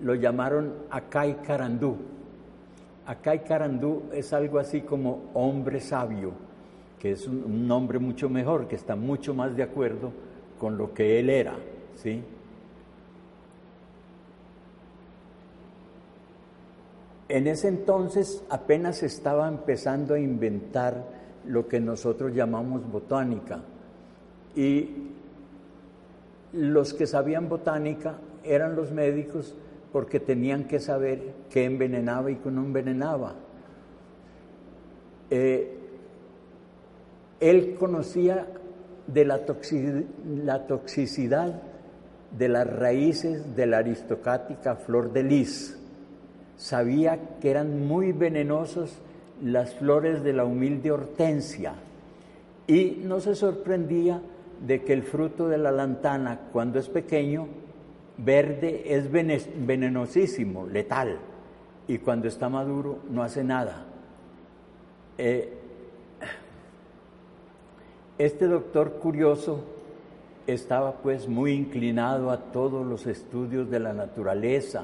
lo 0.01 0.15
llamaron 0.15 0.73
Acay 0.89 1.35
Carandú. 1.45 1.97
Acay 3.05 3.39
Carandú 3.39 4.03
es 4.11 4.33
algo 4.33 4.59
así 4.59 4.81
como 4.81 5.29
hombre 5.33 5.79
sabio, 5.79 6.33
que 6.99 7.11
es 7.11 7.27
un 7.27 7.67
nombre 7.67 7.99
mucho 7.99 8.29
mejor, 8.29 8.67
que 8.67 8.75
está 8.75 8.95
mucho 8.95 9.33
más 9.33 9.55
de 9.55 9.63
acuerdo 9.63 10.11
con 10.59 10.77
lo 10.77 10.93
que 10.93 11.19
él 11.19 11.29
era, 11.29 11.55
¿sí? 11.95 12.21
En 17.27 17.47
ese 17.47 17.69
entonces 17.69 18.43
apenas 18.49 19.03
estaba 19.03 19.47
empezando 19.47 20.15
a 20.15 20.19
inventar 20.19 21.20
lo 21.47 21.67
que 21.67 21.79
nosotros 21.79 22.33
llamamos 22.33 22.89
botánica. 22.89 23.59
Y 24.55 24.89
los 26.53 26.93
que 26.93 27.07
sabían 27.07 27.49
botánica 27.49 28.15
eran 28.43 28.75
los 28.75 28.91
médicos 28.91 29.55
porque 29.91 30.19
tenían 30.19 30.65
que 30.65 30.79
saber 30.79 31.33
qué 31.49 31.65
envenenaba 31.65 32.31
y 32.31 32.35
qué 32.35 32.49
no 32.49 32.61
envenenaba. 32.61 33.35
Eh, 35.29 35.77
él 37.39 37.75
conocía 37.79 38.47
de 39.07 39.25
la, 39.25 39.41
la, 40.43 40.67
toxicidad 40.67 41.61
de 42.37 42.49
las 42.49 42.67
raíces 42.67 43.55
de 43.55 43.65
la 43.65 43.79
aristocrática 43.79 44.75
flor 44.75 45.11
de 45.11 45.23
lis. 45.23 45.77
Sabía 46.55 47.37
que 47.39 47.49
eran 47.49 47.87
muy 47.87 48.11
venenosos 48.11 49.01
las 49.43 49.75
flores 49.75 50.23
de 50.23 50.33
la 50.33 50.45
humilde 50.45 50.91
hortensia. 50.91 51.73
Y 52.67 53.01
no 53.03 53.19
se 53.19 53.35
sorprendía 53.35 54.21
de 54.65 54.83
que 54.83 54.93
el 54.93 55.03
fruto 55.03 55.47
de 55.47 55.57
la 55.57 55.71
lantana, 55.71 56.39
cuando 56.51 56.79
es 56.79 56.87
pequeño, 56.87 57.47
verde, 58.17 58.83
es 58.85 59.11
venenosísimo, 59.11 60.67
letal, 60.67 61.17
y 61.87 61.97
cuando 61.97 62.27
está 62.27 62.49
maduro 62.49 62.99
no 63.09 63.23
hace 63.23 63.43
nada. 63.43 63.85
Eh, 65.17 65.57
este 68.17 68.47
doctor 68.47 68.93
curioso 68.93 69.63
estaba 70.45 70.93
pues 70.93 71.27
muy 71.27 71.53
inclinado 71.53 72.29
a 72.29 72.37
todos 72.37 72.85
los 72.85 73.07
estudios 73.07 73.69
de 73.69 73.79
la 73.79 73.93
naturaleza, 73.93 74.83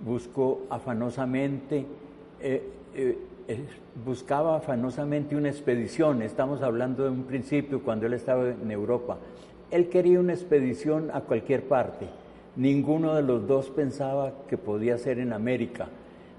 buscó 0.00 0.62
afanosamente 0.70 1.86
eh, 2.40 2.70
eh, 2.94 3.18
buscaba 4.04 4.56
afanosamente 4.56 5.36
una 5.36 5.48
expedición, 5.48 6.22
estamos 6.22 6.62
hablando 6.62 7.04
de 7.04 7.10
un 7.10 7.24
principio 7.24 7.82
cuando 7.82 8.06
él 8.06 8.14
estaba 8.14 8.48
en 8.48 8.70
Europa, 8.70 9.18
él 9.70 9.88
quería 9.88 10.20
una 10.20 10.32
expedición 10.32 11.10
a 11.12 11.20
cualquier 11.20 11.68
parte, 11.68 12.06
ninguno 12.56 13.14
de 13.14 13.22
los 13.22 13.46
dos 13.46 13.70
pensaba 13.70 14.32
que 14.48 14.56
podía 14.56 14.98
ser 14.98 15.18
en 15.18 15.32
América, 15.32 15.88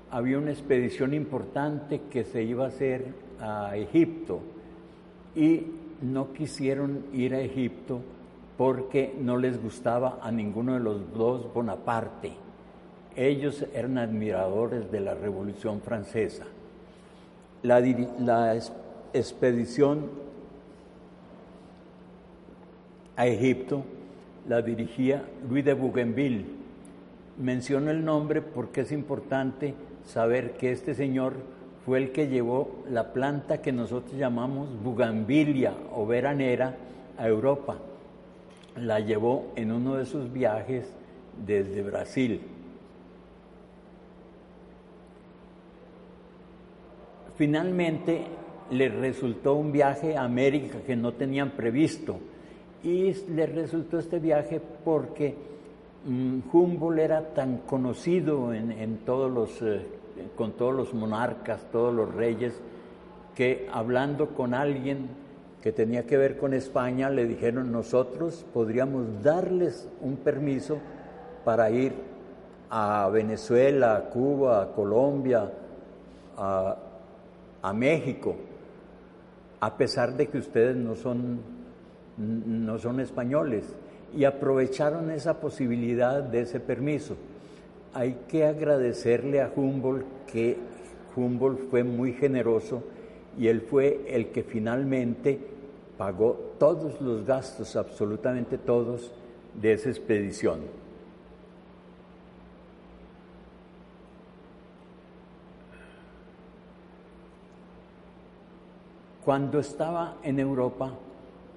había 0.10 0.38
una 0.38 0.52
expedición 0.52 1.14
importante 1.14 2.02
que 2.10 2.24
se 2.24 2.44
iba 2.44 2.66
a 2.66 2.70
hacer 2.70 3.06
a 3.40 3.76
Egipto 3.76 4.40
y 5.36 5.64
no 6.02 6.34
quisieron 6.34 7.06
ir 7.14 7.36
a 7.36 7.42
Egipto 7.42 8.00
porque 8.58 9.14
no 9.20 9.38
les 9.38 9.62
gustaba 9.62 10.20
a 10.22 10.32
ninguno 10.32 10.76
de 10.76 10.80
los 10.80 11.14
dos 11.14 11.54
Bonaparte. 11.54 12.32
Ellos 13.16 13.66
eran 13.74 13.98
admiradores 13.98 14.90
de 14.92 15.02
la 15.02 15.14
Revolución 15.14 15.82
Francesa 15.82 16.46
la, 17.66 18.56
expedición 19.14 20.10
a 23.16 23.28
Egipto 23.28 23.84
la 24.48 24.62
dirigía 24.62 25.24
Luis 25.50 25.66
de 25.66 25.74
Bougainville. 25.74 26.46
Menciono 27.38 27.92
el 27.92 28.06
nombre 28.06 28.42
porque 28.42 28.82
es 28.82 28.92
importante 28.92 29.74
saber 30.06 30.52
que 30.54 30.72
este 30.72 30.94
señor 30.94 31.34
fue 31.86 31.98
el 32.00 32.12
que 32.12 32.28
llevó 32.28 32.84
la 32.90 33.14
planta 33.14 33.62
que 33.62 33.72
nosotros 33.72 34.18
llamamos 34.18 34.70
bugambilia 34.84 35.74
o 35.94 36.06
veranera 36.06 36.76
a 37.18 37.28
Europa. 37.28 37.78
La 38.76 39.00
llevó 39.00 39.52
en 39.56 39.72
uno 39.72 39.96
de 39.96 40.06
sus 40.06 40.32
viajes 40.32 40.94
desde 41.46 41.82
Brasil. 41.82 42.42
Finalmente 47.38 48.26
les 48.72 48.94
resultó 48.94 49.56
un 49.56 49.72
viaje 49.72 50.18
a 50.18 50.24
América 50.24 50.80
que 50.86 50.96
no 50.96 51.14
tenían 51.14 51.52
previsto. 51.52 52.18
Y 52.84 53.14
les 53.14 53.54
resultó 53.54 54.00
este 54.00 54.20
viaje 54.20 54.62
porque 54.84 55.36
mm, 56.06 56.40
Humboldt 56.52 57.00
era 57.00 57.34
tan 57.34 57.58
conocido 57.60 58.54
en, 58.54 58.98
todos 59.06 59.32
los, 59.32 59.62
eh, 59.62 59.82
con 60.36 60.54
todos 60.54 60.74
los 60.74 60.94
monarcas, 60.94 61.66
todos 61.72 61.94
los 61.94 62.14
reyes, 62.14 62.54
que 63.36 63.68
hablando 63.72 64.30
con 64.30 64.54
alguien 64.54 65.10
que 65.62 65.72
tenía 65.72 66.06
que 66.06 66.16
ver 66.16 66.38
con 66.38 66.54
España, 66.54 67.10
le 67.10 67.26
dijeron 67.26 67.72
nosotros 67.72 68.46
podríamos 68.54 69.24
darles 69.24 69.90
un 70.00 70.18
permiso 70.18 70.78
para 71.44 71.72
ir 71.72 71.94
a 72.70 73.10
Venezuela, 73.10 73.96
a 73.96 74.02
Cuba, 74.10 74.62
a 74.62 74.72
Colombia, 74.74 75.52
a 76.38 76.78
a 77.66 77.74
México, 77.74 78.36
a 79.60 79.76
pesar 79.76 80.16
de 80.16 80.28
que 80.28 80.38
ustedes 80.38 80.76
no 80.76 80.96
son, 80.96 81.40
no 82.18 82.78
son 82.78 83.00
españoles, 83.00 83.66
y 84.16 84.24
aprovecharon 84.24 85.10
esa 85.10 85.40
posibilidad 85.40 86.22
de 86.22 86.42
ese 86.42 86.60
permiso. 86.60 87.18
Hay 87.96 88.20
que 88.28 88.46
agradecerle 88.46 89.42
a 89.42 89.52
Humboldt 89.54 90.06
que 90.32 90.58
Humboldt 91.16 91.72
fue 91.72 91.84
muy 91.84 92.14
generoso 92.14 92.84
y 93.36 93.48
él 93.48 93.62
fue 93.62 94.02
el 94.10 94.28
que 94.28 94.44
finalmente 94.44 95.40
pagó 95.98 96.54
todos 96.60 97.02
los 97.02 97.26
gastos, 97.26 97.76
absolutamente 97.76 98.60
todos, 98.60 99.12
de 99.60 99.74
esa 99.74 99.90
expedición. 99.90 100.60
Cuando 109.26 109.58
estaba 109.58 110.18
en 110.22 110.40
Europa, 110.40 110.94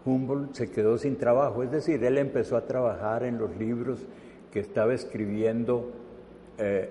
Humboldt 0.06 0.54
se 0.54 0.70
quedó 0.70 0.96
sin 0.96 1.18
trabajo, 1.18 1.62
es 1.62 1.70
decir, 1.70 2.02
él 2.02 2.16
empezó 2.16 2.56
a 2.56 2.64
trabajar 2.64 3.24
en 3.24 3.36
los 3.36 3.54
libros 3.58 4.00
que 4.50 4.60
estaba 4.60 4.94
escribiendo 4.94 5.90
eh, 6.56 6.90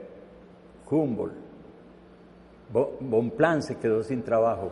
Humboldt. 0.89 1.33
Bonplan 2.99 3.63
se 3.63 3.77
quedó 3.77 4.03
sin 4.03 4.21
trabajo 4.21 4.71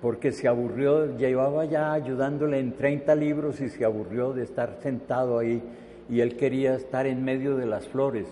porque 0.00 0.30
se 0.30 0.46
aburrió, 0.46 1.16
llevaba 1.16 1.64
ya 1.64 1.92
ayudándole 1.92 2.60
en 2.60 2.76
30 2.76 3.14
libros 3.16 3.60
y 3.60 3.68
se 3.68 3.84
aburrió 3.84 4.32
de 4.32 4.44
estar 4.44 4.78
sentado 4.80 5.40
ahí 5.40 5.60
y 6.08 6.20
él 6.20 6.36
quería 6.36 6.76
estar 6.76 7.04
en 7.06 7.24
medio 7.24 7.56
de 7.56 7.66
las 7.66 7.88
flores. 7.88 8.28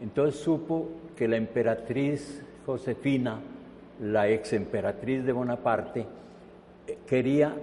Entonces 0.00 0.40
supo 0.40 0.88
que 1.14 1.28
la 1.28 1.36
emperatriz 1.36 2.42
Josefina, 2.64 3.40
la 4.00 4.28
ex 4.30 4.54
emperatriz 4.54 5.26
de 5.26 5.32
Bonaparte, 5.32 6.06
quería 7.06 7.54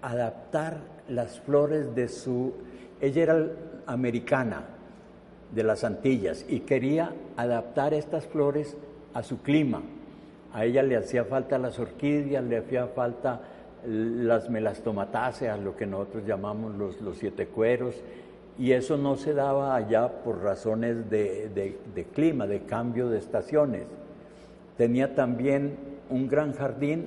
adaptar 0.00 0.78
las 1.08 1.40
flores 1.40 1.94
de 1.94 2.08
su... 2.08 2.52
Ella 3.00 3.22
era 3.22 3.46
americana 3.86 4.64
de 5.52 5.62
las 5.62 5.84
Antillas 5.84 6.44
y 6.48 6.60
quería 6.60 7.12
adaptar 7.36 7.94
estas 7.94 8.26
flores 8.26 8.76
a 9.14 9.22
su 9.22 9.42
clima. 9.42 9.82
A 10.52 10.64
ella 10.64 10.82
le 10.82 10.96
hacía 10.96 11.24
falta 11.24 11.58
las 11.58 11.78
orquídeas, 11.78 12.44
le 12.44 12.58
hacía 12.58 12.86
falta 12.88 13.40
las 13.86 14.48
melastomatáceas, 14.50 15.58
lo 15.58 15.76
que 15.76 15.86
nosotros 15.86 16.24
llamamos 16.26 16.76
los, 16.76 17.00
los 17.00 17.18
siete 17.18 17.46
cueros, 17.46 17.96
y 18.58 18.72
eso 18.72 18.96
no 18.96 19.16
se 19.16 19.34
daba 19.34 19.74
allá 19.74 20.22
por 20.22 20.42
razones 20.42 21.08
de, 21.10 21.48
de 21.94 22.04
clima, 22.04 22.46
de 22.46 22.60
cambio 22.60 23.08
de 23.08 23.18
estaciones. 23.18 23.84
Tenía 24.76 25.14
también 25.14 25.76
un 26.10 26.28
gran 26.28 26.52
jardín 26.52 27.06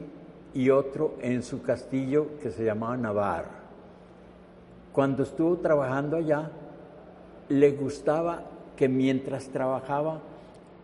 y 0.56 0.70
otro 0.70 1.16
en 1.22 1.44
su 1.44 1.62
castillo 1.62 2.40
que 2.42 2.50
se 2.50 2.64
llamaba 2.64 2.98
Navarre. 2.98 3.50
Cuando 4.94 5.24
estuvo 5.24 5.58
trabajando 5.58 6.16
allá, 6.16 6.50
le 7.50 7.72
gustaba 7.74 8.44
que 8.78 8.88
mientras 8.88 9.50
trabajaba 9.50 10.22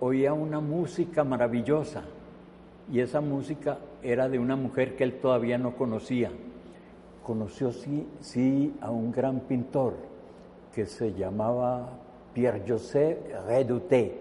oía 0.01 0.33
una 0.33 0.59
música 0.59 1.23
maravillosa 1.23 2.03
y 2.91 2.99
esa 2.99 3.21
música 3.21 3.77
era 4.03 4.27
de 4.27 4.37
una 4.37 4.57
mujer 4.57 4.97
que 4.97 5.05
él 5.05 5.19
todavía 5.19 5.57
no 5.57 5.77
conocía. 5.77 6.29
Conoció 7.23 7.71
sí, 7.71 8.05
sí 8.19 8.73
a 8.81 8.91
un 8.91 9.13
gran 9.13 9.39
pintor 9.39 9.93
que 10.75 10.85
se 10.85 11.13
llamaba 11.13 11.89
Pierre-José 12.33 13.17
Reduté. 13.47 14.19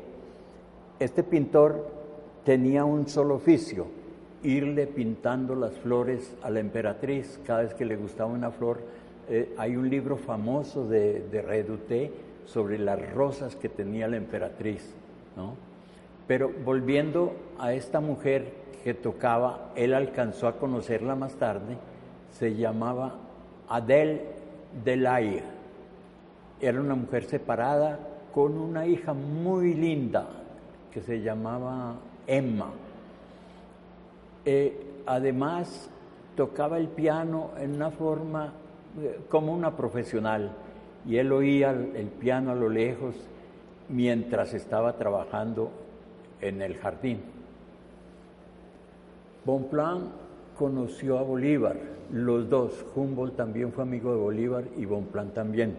Este 1.01 1.25
pintor 1.25 1.89
tenía 2.45 2.85
un 2.85 3.09
solo 3.09 3.35
oficio, 3.35 3.87
irle 4.43 4.87
pintando 4.87 5.55
las 5.55 5.75
flores 5.75 6.35
a 6.43 6.51
la 6.51 6.61
emperatriz 6.61 7.41
cada 7.47 7.63
vez 7.63 7.75
que 7.75 7.85
le 7.85 7.97
gustaba 7.97 8.31
una 8.31 8.51
flor. 8.51 8.81
Eh, 9.29 9.55
hay 9.59 9.77
un 9.77 9.89
libro 9.89 10.17
famoso 10.17 10.87
de, 10.87 11.27
de 11.31 11.43
Reduté 11.43 12.11
sobre 12.47 12.79
las 12.79 13.13
rosas 13.13 13.55
que 13.57 13.69
tenía 13.69 14.09
la 14.09 14.17
emperatriz. 14.17 14.95
¿no? 15.37 15.55
Pero 16.27 16.51
volviendo 16.65 17.35
a 17.59 17.73
esta 17.73 18.01
mujer 18.01 18.53
que 18.85 18.95
tocaba, 18.95 19.73
él 19.77 19.95
alcanzó 19.95 20.49
a 20.49 20.57
conocerla 20.57 21.15
más 21.15 21.35
tarde, 21.35 21.77
se 22.33 22.55
llamaba 22.55 23.15
Adele 23.69 24.23
Delaye. 24.85 25.43
Era 26.61 26.81
una 26.81 26.95
mujer 26.95 27.25
separada 27.25 27.99
con 28.33 28.57
una 28.57 28.87
hija 28.87 29.13
muy 29.13 29.75
linda 29.75 30.29
que 30.93 31.01
se 31.01 31.21
llamaba 31.21 31.97
Emma. 32.27 32.71
Eh, 34.53 34.75
además, 35.07 35.89
tocaba 36.35 36.79
el 36.79 36.89
piano 36.89 37.53
en 37.57 37.77
una 37.77 37.93
forma 37.93 38.53
eh, 39.01 39.21
como 39.29 39.55
una 39.55 39.77
profesional 39.77 40.51
y 41.07 41.19
él 41.19 41.31
oía 41.31 41.71
el 41.71 42.09
piano 42.09 42.51
a 42.51 42.57
lo 42.57 42.69
lejos 42.69 43.15
mientras 43.89 44.53
estaba 44.53 44.97
trabajando 44.97 45.71
en 46.41 46.63
el 46.63 46.77
jardín. 46.79 47.21
Bonpland 49.45 50.09
conoció 50.59 51.21
a 51.21 51.23
Bolívar, 51.23 51.77
los 52.13 52.51
dos. 52.51 52.85
Humboldt 52.97 53.37
también 53.37 53.71
fue 53.71 53.85
amigo 53.85 54.11
de 54.11 54.19
Bolívar 54.19 54.65
y 54.77 54.85
Bonpland 54.85 55.33
también. 55.33 55.77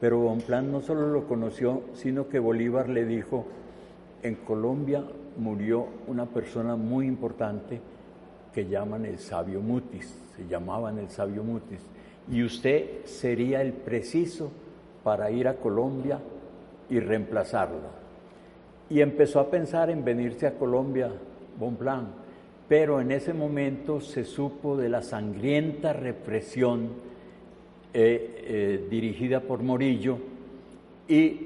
Pero 0.00 0.20
Bonpland 0.20 0.70
no 0.70 0.80
solo 0.80 1.08
lo 1.08 1.26
conoció, 1.26 1.82
sino 1.94 2.28
que 2.28 2.38
Bolívar 2.38 2.88
le 2.88 3.04
dijo, 3.04 3.46
en 4.22 4.36
Colombia 4.36 5.02
murió 5.36 5.86
una 6.06 6.26
persona 6.26 6.76
muy 6.76 7.06
importante 7.06 7.80
que 8.56 8.66
llaman 8.66 9.04
el 9.04 9.18
sabio 9.18 9.60
Mutis, 9.60 10.18
se 10.34 10.46
llamaban 10.48 10.98
el 10.98 11.10
sabio 11.10 11.44
Mutis, 11.44 11.80
y 12.32 12.42
usted 12.42 13.04
sería 13.04 13.60
el 13.60 13.74
preciso 13.74 14.50
para 15.04 15.30
ir 15.30 15.46
a 15.46 15.56
Colombia 15.56 16.18
y 16.88 16.98
reemplazarlo. 16.98 17.90
Y 18.88 19.02
empezó 19.02 19.40
a 19.40 19.50
pensar 19.50 19.90
en 19.90 20.06
venirse 20.06 20.46
a 20.46 20.54
Colombia, 20.54 21.12
Bonpland, 21.60 22.08
pero 22.66 22.98
en 22.98 23.12
ese 23.12 23.34
momento 23.34 24.00
se 24.00 24.24
supo 24.24 24.74
de 24.74 24.88
la 24.88 25.02
sangrienta 25.02 25.92
represión 25.92 26.88
eh, 27.92 28.42
eh, 28.42 28.86
dirigida 28.88 29.40
por 29.40 29.62
Morillo 29.62 30.16
y 31.06 31.40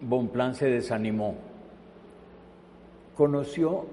Bonpland 0.00 0.54
se 0.54 0.70
desanimó. 0.70 1.34
Conoció 3.14 3.84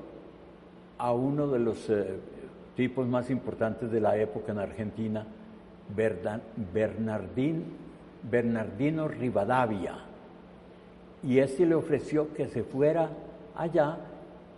a 0.98 1.12
uno 1.12 1.50
de 1.50 1.60
los 1.60 1.90
eh, 1.90 2.32
tipos 2.76 3.08
más 3.08 3.30
importantes 3.30 3.92
de 3.92 4.02
la 4.02 4.18
época 4.18 4.52
en 4.52 4.60
Argentina, 4.60 5.26
Bernardín, 6.74 7.64
Bernardino 8.30 9.08
Rivadavia, 9.08 9.96
y 11.24 11.40
este 11.40 11.66
le 11.66 11.76
ofreció 11.76 12.34
que 12.34 12.48
se 12.48 12.64
fuera 12.64 13.10
allá, 13.56 13.98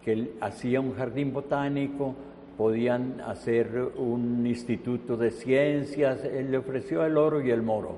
que 0.04 0.14
él 0.14 0.32
hacía 0.42 0.82
un 0.82 0.96
jardín 0.96 1.34
botánico, 1.34 2.16
podían 2.58 3.22
hacer 3.22 3.92
un 3.98 4.46
instituto 4.48 5.18
de 5.18 5.32
ciencias, 5.32 6.24
él 6.24 6.52
le 6.52 6.58
ofreció 6.58 7.06
el 7.06 7.18
oro 7.18 7.42
y 7.42 7.52
el 7.52 7.62
moro. 7.62 7.98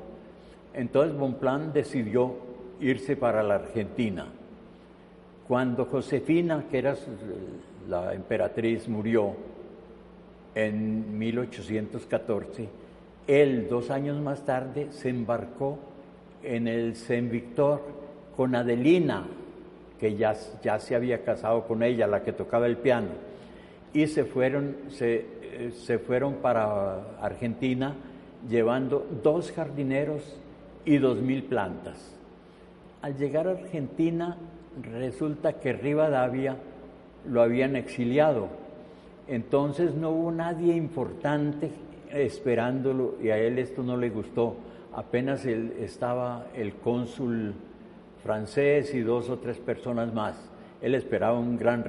Entonces 0.74 1.18
Bonpland 1.18 1.74
decidió 1.74 2.36
irse 2.80 3.16
para 3.16 3.44
la 3.44 3.56
Argentina. 3.56 4.28
Cuando 5.48 5.86
Josefina, 5.86 6.66
que 6.70 6.80
era 6.80 6.96
la 7.88 8.14
emperatriz, 8.14 8.90
murió 8.90 9.34
en 10.58 11.20
1814, 11.20 12.68
él 13.28 13.68
dos 13.70 13.92
años 13.92 14.20
más 14.20 14.44
tarde 14.44 14.88
se 14.90 15.10
embarcó 15.10 15.78
en 16.42 16.68
el 16.68 16.96
Saint 16.96 17.32
Victor 17.32 17.82
con 18.36 18.56
Adelina, 18.56 19.28
que 20.00 20.16
ya, 20.16 20.36
ya 20.64 20.80
se 20.80 20.96
había 20.96 21.24
casado 21.24 21.68
con 21.68 21.84
ella, 21.84 22.08
la 22.08 22.24
que 22.24 22.34
tocaba 22.34 22.66
el 22.66 22.78
piano, 22.78 23.10
y 23.94 24.08
se 24.08 24.26
fueron, 24.26 24.76
se, 24.90 25.26
eh, 25.44 25.72
se 25.76 26.00
fueron 26.00 26.36
para 26.36 27.20
Argentina 27.22 27.94
llevando 28.50 29.06
dos 29.22 29.52
jardineros 29.52 30.40
y 30.86 30.98
dos 30.98 31.22
mil 31.22 31.44
plantas. 31.44 32.16
Al 33.04 33.16
llegar 33.16 33.48
a 33.48 33.52
Argentina 33.52 34.38
resulta 34.82 35.54
que 35.54 35.74
Rivadavia 35.74 36.58
lo 37.30 37.44
habían 37.44 37.76
exiliado, 37.76 38.66
entonces 39.28 39.94
no 39.94 40.12
hubo 40.12 40.32
nadie 40.32 40.76
importante 40.76 41.70
esperándolo 42.12 43.16
y 43.22 43.30
a 43.30 43.38
él 43.38 43.60
esto 43.60 43.84
no 43.84 43.98
le 43.98 44.10
gustó. 44.10 44.56
Apenas 44.94 45.46
estaba 45.46 46.48
el 46.56 46.74
cónsul 46.76 47.54
francés 48.24 48.94
y 48.94 49.02
dos 49.02 49.30
o 49.30 49.38
tres 49.40 49.58
personas 49.58 50.14
más. 50.14 50.36
Él 50.82 50.96
esperaba 50.96 51.40
un 51.40 51.58
gran 51.58 51.86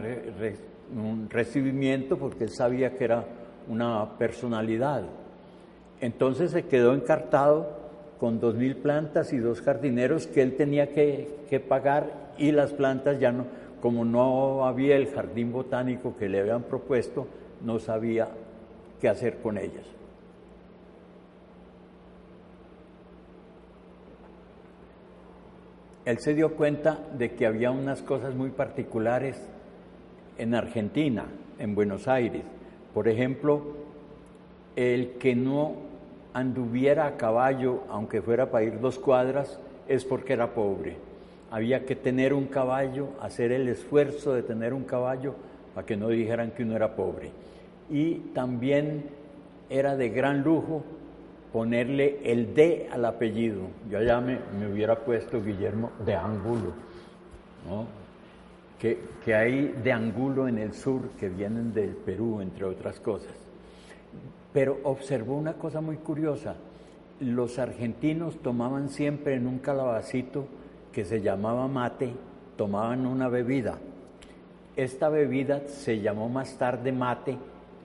recibimiento 1.31 2.19
porque 2.19 2.45
él 2.45 2.51
sabía 2.51 2.97
que 2.97 3.05
era 3.05 3.25
una 3.69 4.19
personalidad. 4.19 5.05
Entonces 6.01 6.51
se 6.51 6.65
quedó 6.65 6.95
encartado 6.95 7.79
con 8.19 8.41
dos 8.41 8.57
mil 8.57 8.77
plantas 8.77 9.33
y 9.33 9.39
dos 9.39 9.63
jardineros 9.63 10.27
que 10.27 10.43
él 10.43 10.57
tenía 10.57 10.89
que, 10.89 11.39
que 11.49 11.61
pagar 11.61 12.35
y 12.37 12.53
las 12.53 12.73
plantas 12.73 13.21
ya 13.21 13.33
no, 13.33 13.47
como 13.81 14.05
no 14.05 14.67
había 14.67 14.97
el 14.97 15.09
jardín 15.09 15.53
botánico 15.53 16.17
que 16.19 16.29
le 16.29 16.41
habían 16.41 16.63
propuesto, 16.63 17.27
no 17.65 17.79
sabía 17.79 18.29
qué 19.01 19.09
hacer 19.09 19.39
con 19.39 19.59
ellas. 19.59 19.85
él 26.09 26.21
se 26.21 26.33
dio 26.33 26.55
cuenta 26.55 27.01
de 27.19 27.35
que 27.35 27.45
había 27.45 27.71
unas 27.71 28.01
cosas 28.01 28.35
muy 28.35 28.49
particulares 28.49 29.37
en 30.39 30.55
Argentina, 30.55 31.27
en 31.59 31.75
Buenos 31.75 32.09
Aires. 32.09 32.45
Por 32.95 33.09
ejemplo, 33.09 33.61
el 34.75 35.19
que 35.19 35.35
no 35.35 35.75
anduviera 36.33 37.05
a 37.05 37.19
caballo, 37.19 37.83
aunque 37.91 38.23
fuera 38.23 38.51
para 38.51 38.65
ir 38.65 38.81
dos 38.81 38.99
cuadras, 38.99 39.61
es 39.87 40.07
porque 40.07 40.33
era 40.33 40.55
pobre. 40.55 40.97
Había 41.51 41.87
que 41.87 41.97
tener 41.97 42.35
un 42.35 42.47
caballo, 42.47 43.09
hacer 43.21 43.53
el 43.53 43.69
esfuerzo 43.69 44.35
de 44.35 44.43
tener 44.43 44.75
un 44.75 44.85
caballo 44.85 45.35
para 45.75 45.87
que 45.87 45.97
no 45.97 46.09
dijeran 46.09 46.51
que 46.51 46.63
uno 46.63 46.77
era 46.77 46.95
pobre. 46.95 47.31
Y 47.91 48.17
también 48.35 49.05
era 49.71 49.97
de 49.97 50.11
gran 50.11 50.43
lujo 50.43 50.85
ponerle 51.53 52.21
el 52.25 52.55
D 52.55 52.89
al 52.93 53.05
apellido. 53.05 53.63
Yo 53.91 54.03
ya 54.03 54.21
me, 54.21 54.39
hubiera 54.71 54.97
puesto 54.97 55.43
Guillermo 55.43 55.93
de 56.05 56.15
Angulo, 56.15 56.73
que, 58.79 58.99
que 59.25 59.35
hay 59.35 59.69
de 59.83 59.93
Angulo 59.93 60.49
en 60.49 60.59
el 60.59 60.75
sur 60.75 61.11
que 61.19 61.29
vienen 61.29 61.73
del 61.73 61.91
Perú, 61.91 62.41
entre 62.41 62.65
otras 62.65 63.01
cosas. 63.01 63.33
Pero 64.53 64.79
observó 64.85 65.37
una 65.37 65.55
cosa 65.55 65.81
muy 65.81 65.97
curiosa. 65.97 66.57
Los 67.21 67.59
argentinos 67.59 68.39
tomaban 68.43 68.91
siempre 68.91 69.35
en 69.35 69.47
un 69.47 69.59
calabacito 69.59 70.47
que 70.93 71.05
se 71.05 71.21
llamaba 71.21 71.69
mate, 71.69 72.13
tomaban 72.57 73.07
una 73.07 73.29
bebida. 73.29 73.79
Esta 74.77 75.09
bebida 75.09 75.63
se 75.67 76.01
llamó 76.01 76.29
más 76.29 76.57
tarde 76.57 76.93
mate, 76.93 77.37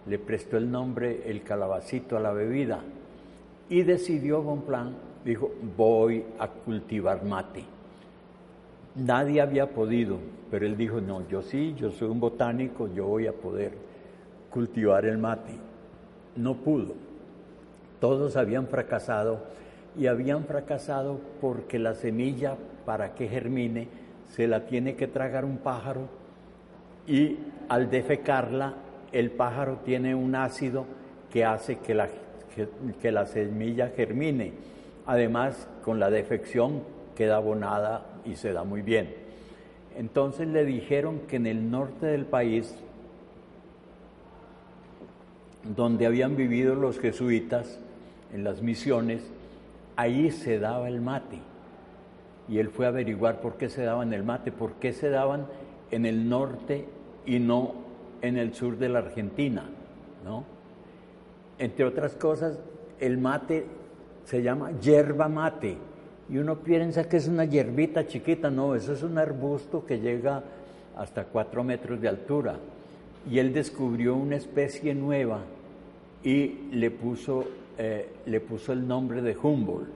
le 0.05 0.19
prestó 0.19 0.57
el 0.57 0.69
nombre 0.69 1.23
el 1.29 1.43
calabacito 1.43 2.17
a 2.17 2.19
la 2.19 2.31
bebida 2.31 2.81
y 3.69 3.83
decidió 3.83 4.41
Bonpland, 4.41 4.95
dijo, 5.25 5.51
voy 5.75 6.23
a 6.37 6.47
cultivar 6.47 7.23
mate. 7.23 7.63
Nadie 8.95 9.41
había 9.41 9.69
podido, 9.69 10.19
pero 10.51 10.65
él 10.65 10.77
dijo, 10.77 11.01
no, 11.01 11.27
yo 11.27 11.41
sí, 11.41 11.73
yo 11.75 11.89
soy 11.91 12.09
un 12.09 12.19
botánico, 12.19 12.87
yo 12.93 13.07
voy 13.07 13.25
a 13.25 13.33
poder 13.33 13.71
cultivar 14.51 15.05
el 15.05 15.17
mate. 15.17 15.53
No 16.35 16.55
pudo. 16.55 16.93
Todos 17.99 18.35
habían 18.35 18.67
fracasado 18.67 19.39
y 19.97 20.07
habían 20.07 20.45
fracasado 20.45 21.19
porque 21.41 21.79
la 21.79 21.95
semilla, 21.95 22.55
para 22.85 23.13
que 23.13 23.27
germine, 23.27 23.87
se 24.35 24.47
la 24.47 24.65
tiene 24.65 24.95
que 24.95 25.07
tragar 25.07 25.45
un 25.45 25.57
pájaro 25.57 26.07
y 27.07 27.37
al 27.69 27.89
defecarla, 27.89 28.73
el 29.11 29.31
pájaro 29.31 29.79
tiene 29.85 30.15
un 30.15 30.35
ácido 30.35 30.85
que 31.31 31.45
hace 31.45 31.77
que 31.77 31.93
la 31.93 32.09
que, 33.01 33.11
la 33.11 33.25
semilla 33.25 33.91
germine. 33.95 34.53
Además, 35.05 35.67
con 35.83 35.99
la 35.99 36.09
defección 36.09 36.81
queda 37.15 37.37
abonada 37.37 38.05
y 38.25 38.35
se 38.35 38.53
da 38.53 38.63
muy 38.63 38.81
bien. 38.81 39.13
Entonces 39.97 40.47
le 40.47 40.65
dijeron 40.65 41.21
que 41.27 41.35
en 41.35 41.47
el 41.47 41.69
norte 41.69 42.05
del 42.05 42.25
país, 42.25 42.75
donde 45.75 46.05
habían 46.05 46.35
vivido 46.35 46.75
los 46.75 46.99
jesuitas, 46.99 47.79
en 48.33 48.43
las 48.43 48.61
misiones, 48.61 49.21
ahí 49.95 50.31
se 50.31 50.59
daba 50.59 50.87
el 50.87 51.01
mate. 51.01 51.39
Y 52.47 52.59
él 52.59 52.69
fue 52.69 52.85
a 52.85 52.89
averiguar 52.89 53.41
por 53.41 53.55
qué 53.55 53.69
se 53.69 53.83
daban 53.83 54.13
el 54.13 54.23
mate, 54.23 54.51
por 54.51 54.73
qué 54.73 54.93
se 54.93 55.09
daban 55.09 55.47
en 55.91 56.05
el 56.05 56.27
norte 56.27 56.85
y 57.25 57.39
no 57.39 57.75
en 58.21 58.37
el 58.37 58.53
sur 58.53 58.77
de 58.77 58.89
la 58.89 58.99
Argentina, 58.99 59.65
¿no? 60.25 60.43
Entre 61.59 61.85
otras 61.85 62.15
cosas, 62.15 62.59
el 62.99 63.17
mate 63.17 63.65
se 64.25 64.41
llama 64.41 64.71
yerba 64.79 65.27
mate. 65.27 65.77
Y 66.29 66.37
uno 66.37 66.59
piensa 66.59 67.07
que 67.07 67.17
es 67.17 67.27
una 67.27 67.45
hierbita 67.45 68.07
chiquita, 68.07 68.49
no, 68.49 68.75
eso 68.75 68.93
es 68.93 69.03
un 69.03 69.17
arbusto 69.17 69.85
que 69.85 69.99
llega 69.99 70.43
hasta 70.95 71.25
cuatro 71.25 71.63
metros 71.63 71.99
de 72.01 72.07
altura. 72.07 72.55
Y 73.29 73.39
él 73.39 73.53
descubrió 73.53 74.15
una 74.15 74.37
especie 74.37 74.93
nueva 74.93 75.41
y 76.23 76.69
le 76.71 76.91
puso, 76.91 77.45
eh, 77.77 78.09
le 78.25 78.39
puso 78.39 78.73
el 78.73 78.87
nombre 78.87 79.21
de 79.21 79.35
Humboldt. 79.35 79.89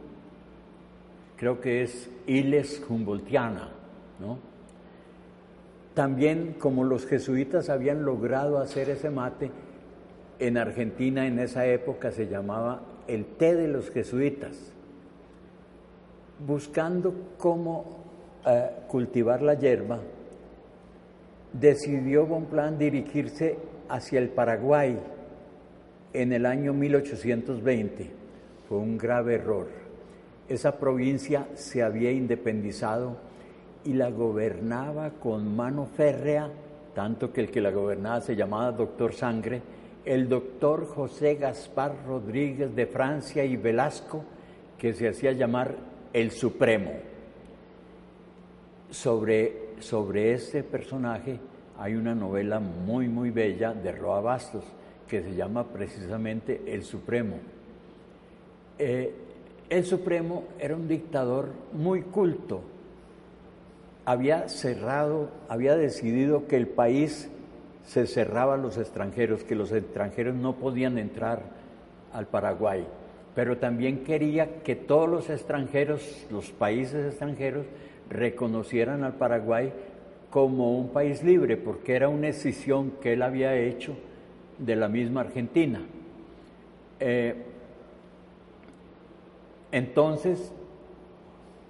Creo 1.36 1.62
que 1.62 1.84
es 1.84 2.10
Iles 2.26 2.84
Humboldtiana, 2.88 3.70
¿no? 4.20 4.40
También, 5.94 6.56
como 6.60 6.84
los 6.84 7.06
jesuitas 7.06 7.70
habían 7.70 8.06
logrado 8.06 8.60
hacer 8.60 8.90
ese 8.90 9.10
mate, 9.10 9.52
en 10.40 10.58
Argentina 10.58 11.26
en 11.26 11.40
esa 11.40 11.66
época 11.66 12.12
se 12.12 12.28
llamaba 12.28 12.82
el 13.08 13.26
té 13.26 13.56
de 13.56 13.68
los 13.68 13.90
jesuitas, 13.90 14.74
buscando 16.46 17.14
cómo 17.38 18.04
eh, 18.46 18.70
cultivar 18.88 19.42
la 19.42 19.56
hierba, 19.56 20.00
decidió 21.54 22.26
Bonpland 22.26 22.78
dirigirse 22.78 23.58
hacia 23.90 24.20
el 24.20 24.30
Paraguay 24.30 25.00
en 26.14 26.34
el 26.34 26.46
año 26.46 26.74
1820. 26.74 28.10
Fue 28.68 28.78
un 28.78 28.98
grave 28.98 29.36
error. 29.36 29.68
Esa 30.50 30.78
provincia 30.78 31.48
se 31.56 31.84
había 31.84 32.12
independizado 32.12 33.18
y 33.84 33.94
la 33.94 34.10
gobernaba 34.10 35.12
con 35.12 35.56
mano 35.56 35.86
férrea, 35.86 36.50
tanto 36.96 37.32
que 37.32 37.42
el 37.42 37.52
que 37.52 37.62
la 37.62 37.72
gobernaba 37.72 38.22
se 38.22 38.36
llamaba 38.36 38.72
doctor 38.72 39.14
Sangre, 39.14 39.62
el 40.06 40.30
doctor 40.30 40.88
José 40.88 41.36
Gaspar 41.36 41.94
Rodríguez 42.06 42.74
de 42.76 42.86
Francia 42.86 43.44
y 43.44 43.58
Velasco, 43.58 44.24
que 44.78 44.94
se 44.94 45.10
hacía 45.10 45.34
llamar 45.34 45.76
el 46.14 46.32
Supremo. 46.32 46.92
Sobre, 48.90 49.76
sobre 49.80 50.34
este 50.34 50.64
personaje 50.64 51.38
hay 51.78 51.96
una 51.96 52.16
novela 52.16 52.60
muy, 52.60 53.10
muy 53.10 53.32
bella 53.32 53.74
de 53.74 53.92
Roa 53.92 54.22
Bastos 54.22 54.64
que 55.08 55.22
se 55.22 55.36
llama 55.36 55.66
precisamente 55.66 56.62
El 56.68 56.84
Supremo. 56.84 57.38
Eh, 58.78 59.14
el 59.70 59.86
Supremo 59.86 60.46
era 60.60 60.76
un 60.76 60.88
dictador 60.88 61.50
muy 61.74 62.02
culto. 62.02 62.62
Había 64.06 64.48
cerrado, 64.48 65.30
había 65.50 65.76
decidido 65.76 66.48
que 66.48 66.56
el 66.56 66.68
país 66.68 67.30
se 67.86 68.06
cerraba 68.08 68.54
a 68.56 68.58
los 68.58 68.78
extranjeros, 68.78 69.44
que 69.44 69.56
los 69.56 69.72
extranjeros 69.72 70.36
no 70.36 70.56
podían 70.56 70.98
entrar 70.98 71.42
al 72.14 72.28
Paraguay, 72.28 72.86
pero 73.36 73.58
también 73.58 74.04
quería 74.04 74.62
que 74.64 74.76
todos 74.76 75.10
los 75.10 75.30
extranjeros, 75.30 76.26
los 76.32 76.52
países 76.52 77.06
extranjeros, 77.06 77.66
reconocieran 78.10 79.04
al 79.04 79.14
Paraguay 79.16 79.74
como 80.30 80.78
un 80.78 80.90
país 80.90 81.24
libre, 81.24 81.58
porque 81.58 81.96
era 81.96 82.10
una 82.10 82.28
decisión 82.28 82.92
que 83.02 83.14
él 83.14 83.22
había 83.22 83.56
hecho 83.56 83.96
de 84.58 84.76
la 84.76 84.88
misma 84.88 85.22
Argentina. 85.22 85.82
Eh, 87.00 87.36
entonces, 89.72 90.52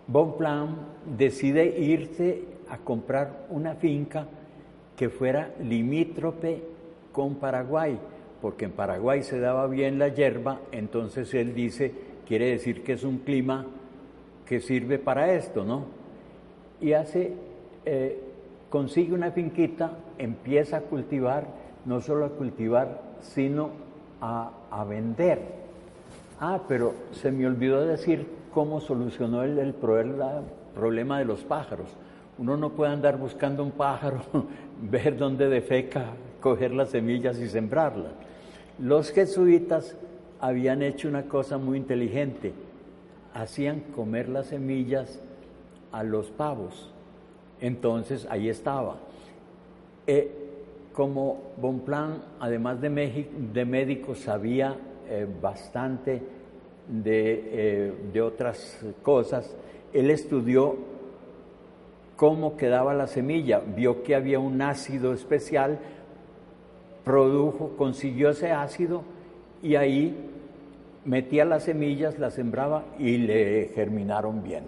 Bonpland 0.08 0.78
decide 1.18 1.80
irse 1.80 2.44
a 2.70 2.78
comprar 2.78 3.46
una 3.50 3.76
finca 3.76 4.28
que 4.96 5.10
fuera 5.10 5.52
limítrope 5.62 6.64
con 7.12 7.36
Paraguay, 7.36 7.98
porque 8.42 8.66
en 8.66 8.72
Paraguay 8.72 9.24
se 9.24 9.40
daba 9.40 9.68
bien 9.68 10.00
la 10.00 10.10
hierba, 10.10 10.60
entonces 10.72 11.34
él 11.34 11.54
dice, 11.54 11.92
quiere 12.28 12.52
decir 12.52 12.84
que 12.84 12.94
es 12.94 13.04
un 13.04 13.20
clima 13.20 13.66
que 14.46 14.60
sirve 14.60 14.98
para 14.98 15.34
esto, 15.34 15.66
¿no? 15.66 15.86
Y 16.80 16.94
hace, 16.94 17.34
eh, 17.86 18.20
consigue 18.70 19.14
una 19.14 19.32
finquita, 19.32 19.98
empieza 20.18 20.78
a 20.78 20.82
cultivar, 20.82 21.48
no 21.88 22.02
solo 22.02 22.26
a 22.26 22.30
cultivar, 22.30 23.02
sino 23.22 23.72
a, 24.22 24.52
a 24.70 24.84
vender. 24.84 25.40
Ah, 26.40 26.60
pero 26.68 26.94
se 27.14 27.32
me 27.32 27.48
olvidó 27.48 27.84
decir 27.86 28.28
cómo 28.54 28.82
solucionó 28.82 29.42
el, 29.44 29.58
el 29.58 29.74
problema 29.74 31.18
de 31.18 31.26
los 31.26 31.44
pájaros. 31.44 31.88
Uno 32.38 32.58
no 32.58 32.72
puede 32.72 32.92
andar 32.92 33.18
buscando 33.18 33.64
un 33.64 33.72
pájaro, 33.72 34.22
ver 34.82 35.18
dónde 35.18 35.50
defeca, 35.50 36.08
coger 36.42 36.74
las 36.74 36.90
semillas 36.90 37.40
y 37.40 37.48
sembrarlas. 37.48 38.12
Los 38.78 39.12
jesuitas 39.12 39.96
habían 40.42 40.84
hecho 40.84 41.08
una 41.08 41.24
cosa 41.24 41.58
muy 41.58 41.78
inteligente. 41.78 42.54
Hacían 43.34 43.80
comer 43.96 44.28
las 44.28 44.48
semillas 44.48 45.20
a 45.92 46.04
los 46.04 46.28
pavos. 46.32 46.92
Entonces 47.62 48.28
ahí 48.30 48.50
estaba. 48.50 48.98
Eh, 50.06 50.47
como 50.98 51.54
Bonplan, 51.58 52.24
además 52.40 52.82
de, 52.82 52.90
médico, 52.90 54.16
sabía 54.16 54.76
eh, 55.08 55.28
bastante 55.40 56.24
de, 56.88 57.44
eh, 57.54 57.94
de 58.12 58.20
otras 58.20 58.84
cosas, 59.04 59.56
él 59.94 60.10
estudió 60.10 60.76
cómo 62.16 62.58
quedaba 62.58 62.96
la 62.96 63.06
semilla, 63.06 63.60
vio 63.60 64.02
que 64.02 64.16
había 64.16 64.40
un 64.40 64.60
ácido 64.60 65.14
especial, 65.14 65.78
produjo, 67.06 67.78
consiguió 67.78 68.32
ese 68.32 68.52
ácido 68.52 69.04
y 69.62 69.76
ahí 69.76 70.18
metía 71.06 71.46
las 71.46 71.66
semillas, 71.66 72.18
las 72.18 72.34
sembraba 72.34 72.86
y 72.98 73.20
le 73.20 73.70
germinaron 73.76 74.42
bien. 74.42 74.64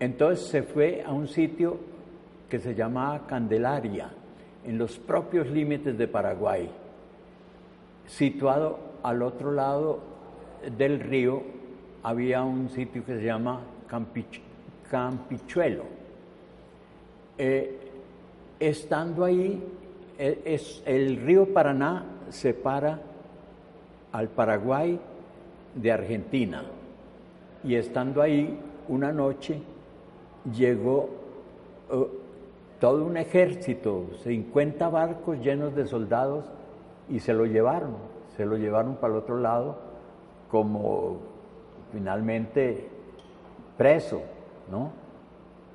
Entonces 0.00 0.46
se 0.46 0.62
fue 0.62 1.02
a 1.04 1.12
un 1.12 1.28
sitio 1.28 1.76
que 2.48 2.58
se 2.58 2.74
llamaba 2.74 3.26
Candelaria, 3.26 4.15
en 4.66 4.78
los 4.78 4.98
propios 4.98 5.46
límites 5.48 5.96
de 5.96 6.08
Paraguay, 6.08 6.68
situado 8.06 8.78
al 9.02 9.22
otro 9.22 9.52
lado 9.52 10.00
del 10.76 11.00
río, 11.00 11.42
había 12.02 12.42
un 12.42 12.68
sitio 12.70 13.04
que 13.04 13.16
se 13.16 13.24
llama 13.24 13.60
Campichuelo. 14.90 15.84
Eh, 17.38 17.78
estando 18.58 19.24
ahí, 19.24 19.62
eh, 20.18 20.60
el 20.84 21.16
río 21.16 21.52
Paraná 21.52 22.04
separa 22.30 23.00
al 24.12 24.28
Paraguay 24.28 24.98
de 25.74 25.92
Argentina. 25.92 26.64
Y 27.62 27.74
estando 27.74 28.22
ahí 28.22 28.58
una 28.88 29.12
noche, 29.12 29.60
llegó 30.52 31.10
uh, 31.90 32.25
todo 32.80 33.04
un 33.04 33.16
ejército, 33.16 34.06
50 34.22 34.88
barcos 34.88 35.38
llenos 35.40 35.74
de 35.74 35.86
soldados 35.86 36.44
y 37.08 37.20
se 37.20 37.32
lo 37.32 37.46
llevaron, 37.46 37.96
se 38.36 38.44
lo 38.44 38.56
llevaron 38.56 38.96
para 38.96 39.14
el 39.14 39.18
otro 39.20 39.38
lado 39.38 39.78
como 40.50 41.18
finalmente 41.92 42.88
preso, 43.76 44.22
¿no? 44.70 44.90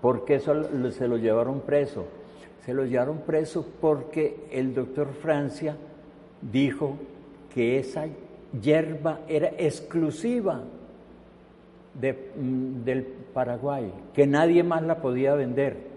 ¿Por 0.01 0.25
qué 0.25 0.39
se 0.39 1.07
lo 1.07 1.17
llevaron 1.17 1.61
preso? 1.61 2.05
Se 2.65 2.73
lo 2.73 2.85
llevaron 2.85 3.19
preso 3.19 3.65
porque 3.79 4.47
el 4.51 4.73
doctor 4.73 5.13
Francia 5.13 5.75
dijo 6.41 6.97
que 7.53 7.79
esa 7.79 8.05
hierba 8.61 9.19
era 9.27 9.49
exclusiva 9.57 10.61
mm, 11.95 12.83
del 12.83 13.03
Paraguay, 13.33 13.91
que 14.13 14.27
nadie 14.27 14.63
más 14.63 14.83
la 14.83 15.01
podía 15.01 15.35
vender. 15.35 15.90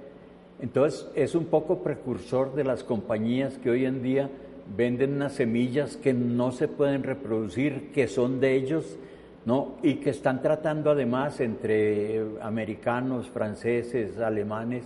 Entonces 0.61 1.09
es 1.14 1.35
un 1.35 1.47
poco 1.47 1.83
precursor 1.83 2.55
de 2.55 2.64
las 2.64 2.85
compañías 2.85 3.59
que 3.59 3.71
hoy 3.71 3.85
en 3.85 4.03
día 4.03 4.31
venden 4.77 5.14
unas 5.14 5.33
semillas 5.33 5.97
que 5.97 6.14
no 6.14 6.53
se 6.53 6.69
pueden 6.69 7.03
reproducir, 7.03 7.90
que 7.93 8.09
son 8.09 8.40
de 8.40 8.55
ellos, 8.55 8.97
¿no? 9.45 9.75
Y 9.83 9.97
que 9.97 10.11
están 10.11 10.40
tratando 10.40 10.90
además 10.90 11.40
entre 11.40 12.25
americanos, 12.40 13.29
franceses, 13.29 14.19
alemanes, 14.19 14.85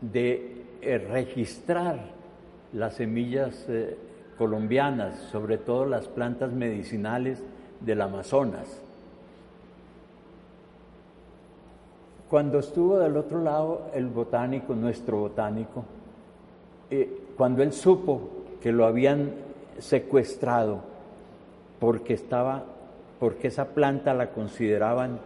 de 0.00 0.62
eh, 0.82 0.98
registrar 0.98 1.98
las 2.72 2.94
semillas 2.94 3.66
eh, 3.68 3.96
colombianas, 4.38 5.18
sobre 5.30 5.58
todo 5.58 5.86
las 5.86 6.08
plantas 6.08 6.52
medicinales 6.52 7.42
del 7.80 8.00
Amazonas. 8.00 8.81
Cuando 12.32 12.60
estuvo 12.60 12.98
del 12.98 13.18
otro 13.18 13.42
lado 13.42 13.90
el 13.92 14.06
botánico, 14.06 14.74
nuestro 14.74 15.18
botánico, 15.18 15.84
eh, 16.90 17.24
cuando 17.36 17.62
él 17.62 17.74
supo 17.74 18.22
que 18.58 18.72
lo 18.72 18.86
habían 18.86 19.32
secuestrado 19.78 20.78
porque 21.78 22.14
estaba, 22.14 22.64
porque 23.20 23.48
esa 23.48 23.66
planta 23.66 24.14
la 24.14 24.30
consideraban 24.30 25.18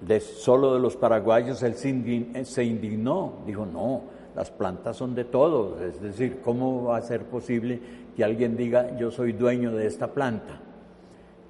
de 0.00 0.18
solo 0.18 0.74
de 0.74 0.80
los 0.80 0.96
paraguayos, 0.96 1.62
él 1.62 1.76
se 1.76 2.64
indignó, 2.64 3.34
dijo, 3.46 3.64
no, 3.64 4.00
las 4.34 4.50
plantas 4.50 4.96
son 4.96 5.14
de 5.14 5.22
todos, 5.22 5.80
es 5.82 6.02
decir, 6.02 6.40
¿cómo 6.42 6.86
va 6.86 6.96
a 6.96 7.02
ser 7.02 7.26
posible 7.26 7.78
que 8.16 8.24
alguien 8.24 8.56
diga 8.56 8.98
yo 8.98 9.12
soy 9.12 9.34
dueño 9.34 9.70
de 9.70 9.86
esta 9.86 10.08
planta? 10.08 10.58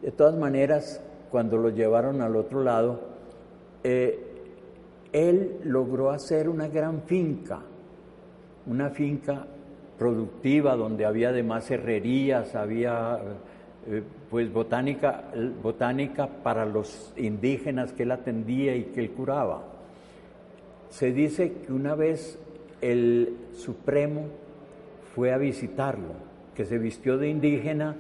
De 0.02 0.11
todas 0.11 0.37
maneras, 0.37 1.02
cuando 1.30 1.56
lo 1.56 1.70
llevaron 1.70 2.20
al 2.20 2.37
otro 2.37 2.62
lado, 2.62 3.10
eh, 3.83 4.19
él 5.12 5.59
logró 5.64 6.11
hacer 6.11 6.49
una 6.49 6.69
gran 6.69 7.03
finca, 7.03 7.61
una 8.66 8.90
finca 8.90 9.47
productiva 9.99 10.77
donde 10.77 11.05
había 11.05 11.31
además 11.31 11.71
herrerías, 11.71 12.55
había 12.55 13.19
eh, 13.87 14.03
pues 14.31 14.53
botánica, 14.53 15.25
botánica 15.62 16.27
para 16.27 16.64
los 16.64 17.12
indígenas 17.16 17.93
que 17.93 18.05
él 18.05 18.12
atendía 18.12 18.77
y 18.77 18.85
que 18.85 19.01
él 19.01 19.11
curaba. 19.11 19.64
Se 20.90 21.12
dice 21.12 21.53
que 21.66 21.73
una 21.73 21.95
vez 21.95 22.38
el 22.81 23.37
Supremo 23.53 24.27
fue 25.14 25.33
a 25.33 25.38
visitarlo, 25.38 26.14
que 26.55 26.64
se 26.64 26.79
vistió 26.79 27.19
de 27.19 27.29
indígena 27.29 27.97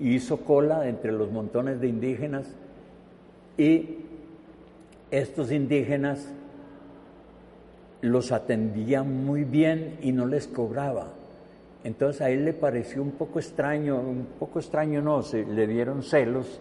y 0.00 0.14
hizo 0.14 0.38
cola 0.38 0.88
entre 0.88 1.12
los 1.12 1.30
montones 1.30 1.80
de 1.80 1.88
indígenas 1.88 2.54
y 3.58 3.98
estos 5.12 5.52
indígenas 5.52 6.26
los 8.00 8.32
atendían 8.32 9.24
muy 9.24 9.44
bien 9.44 9.98
y 10.02 10.10
no 10.10 10.26
les 10.26 10.48
cobraba. 10.48 11.12
Entonces 11.84 12.22
a 12.22 12.30
él 12.30 12.44
le 12.46 12.54
pareció 12.54 13.02
un 13.02 13.12
poco 13.12 13.38
extraño, 13.38 14.00
un 14.00 14.26
poco 14.40 14.58
extraño 14.58 15.02
no, 15.02 15.22
se, 15.22 15.44
le 15.44 15.66
dieron 15.66 16.02
celos 16.02 16.60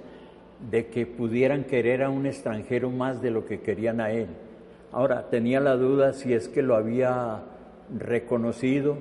de 0.70 0.88
que 0.88 1.08
pudieran 1.08 1.64
querer 1.64 2.04
a 2.04 2.10
un 2.10 2.26
extranjero 2.26 2.92
más 2.92 3.22
de 3.22 3.32
lo 3.32 3.46
que 3.46 3.62
querían 3.62 4.02
a 4.02 4.12
él. 4.12 4.28
Ahora, 4.92 5.30
tenía 5.30 5.62
la 5.62 5.78
duda 5.78 6.14
si 6.14 6.34
es 6.34 6.50
que 6.50 6.62
lo 6.62 6.76
había 6.76 7.40
reconocido 7.98 8.98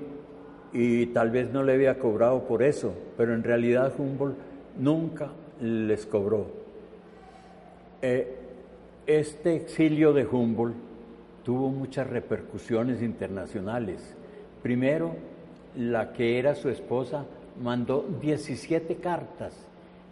y 0.73 1.07
tal 1.07 1.31
vez 1.31 1.53
no 1.53 1.65
le 1.65 1.75
había 1.75 1.99
cobrado 1.99 2.47
por 2.47 2.63
eso, 2.63 2.95
pero 3.17 3.35
en 3.35 3.43
realidad 3.43 3.93
Humboldt 3.99 4.39
nunca 4.79 5.31
les 5.61 6.07
cobró. 6.07 6.47
Eh, 8.03 8.40
este 9.07 9.57
exilio 9.57 10.13
de 10.13 10.27
Humboldt 10.27 10.77
tuvo 11.45 11.69
muchas 11.71 12.07
repercusiones 12.07 13.03
internacionales. 13.03 14.15
Primero, 14.63 15.15
la 15.77 16.13
que 16.13 16.39
era 16.39 16.55
su 16.55 16.69
esposa 16.69 17.25
mandó 17.63 18.07
17 18.21 18.97
cartas, 18.97 19.55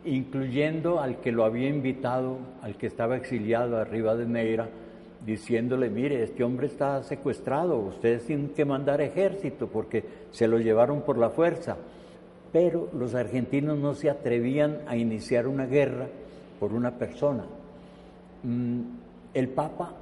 incluyendo 0.04 1.00
al 1.00 1.20
que 1.20 1.32
lo 1.32 1.44
había 1.44 1.68
invitado, 1.68 2.38
al 2.62 2.76
que 2.76 2.86
estaba 2.86 3.16
exiliado 3.16 3.76
arriba 3.76 4.16
de 4.16 4.26
Neira, 4.26 4.68
diciéndole, 5.24 5.90
mire, 5.90 6.22
este 6.22 6.44
hombre 6.44 6.68
está 6.68 7.02
secuestrado, 7.02 7.78
ustedes 7.78 8.24
tienen 8.24 8.50
que 8.50 8.64
mandar 8.64 9.00
ejército 9.00 9.66
porque 9.66 10.04
se 10.30 10.48
lo 10.48 10.58
llevaron 10.58 11.02
por 11.02 11.18
la 11.18 11.30
fuerza. 11.30 11.76
Pero 12.52 12.88
los 12.94 13.14
argentinos 13.14 13.78
no 13.78 13.94
se 13.94 14.08
atrevían 14.08 14.78
a 14.86 14.96
iniciar 14.96 15.46
una 15.46 15.66
guerra 15.66 16.06
por 16.58 16.72
una 16.72 16.92
persona. 16.92 17.44
Mm, 18.42 18.80
el 19.34 19.48
Papa 19.48 19.92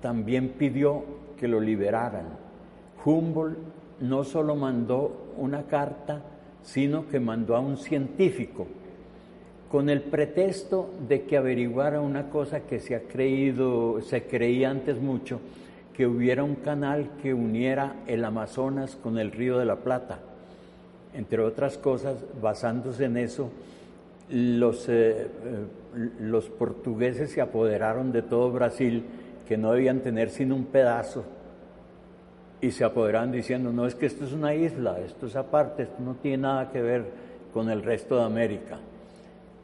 también 0.00 0.50
pidió 0.50 1.04
que 1.38 1.48
lo 1.48 1.60
liberaran. 1.60 2.26
Humboldt 3.04 3.58
no 4.00 4.24
solo 4.24 4.56
mandó 4.56 5.32
una 5.36 5.64
carta, 5.64 6.22
sino 6.62 7.08
que 7.08 7.20
mandó 7.20 7.56
a 7.56 7.60
un 7.60 7.76
científico 7.76 8.66
con 9.72 9.88
el 9.88 10.02
pretexto 10.02 10.90
de 11.08 11.22
que 11.22 11.38
averiguara 11.38 12.02
una 12.02 12.28
cosa 12.28 12.60
que 12.60 12.78
se 12.78 12.94
ha 12.94 13.04
creído, 13.04 14.02
se 14.02 14.24
creía 14.24 14.68
antes 14.68 15.00
mucho, 15.00 15.40
que 15.96 16.06
hubiera 16.06 16.44
un 16.44 16.56
canal 16.56 17.12
que 17.22 17.32
uniera 17.32 17.96
el 18.06 18.22
Amazonas 18.22 18.96
con 18.96 19.18
el 19.18 19.32
Río 19.32 19.58
de 19.58 19.64
la 19.64 19.76
Plata. 19.76 20.18
Entre 21.14 21.40
otras 21.40 21.78
cosas, 21.78 22.18
basándose 22.42 23.06
en 23.06 23.16
eso, 23.16 23.50
los, 24.32 24.88
eh, 24.88 25.26
eh, 25.26 26.08
los 26.20 26.48
portugueses 26.48 27.30
se 27.30 27.42
apoderaron 27.42 28.12
de 28.12 28.22
todo 28.22 28.50
Brasil 28.50 29.04
que 29.46 29.58
no 29.58 29.72
debían 29.72 30.00
tener 30.00 30.30
sino 30.30 30.56
un 30.56 30.64
pedazo 30.64 31.24
y 32.60 32.70
se 32.70 32.84
apoderaron 32.84 33.30
diciendo, 33.30 33.72
no 33.72 33.86
es 33.86 33.94
que 33.94 34.06
esto 34.06 34.24
es 34.24 34.32
una 34.32 34.54
isla, 34.54 34.98
esto 35.00 35.26
es 35.26 35.36
aparte, 35.36 35.82
esto 35.82 36.00
no 36.00 36.14
tiene 36.14 36.38
nada 36.38 36.70
que 36.70 36.80
ver 36.80 37.04
con 37.52 37.68
el 37.68 37.82
resto 37.82 38.16
de 38.16 38.22
América. 38.22 38.78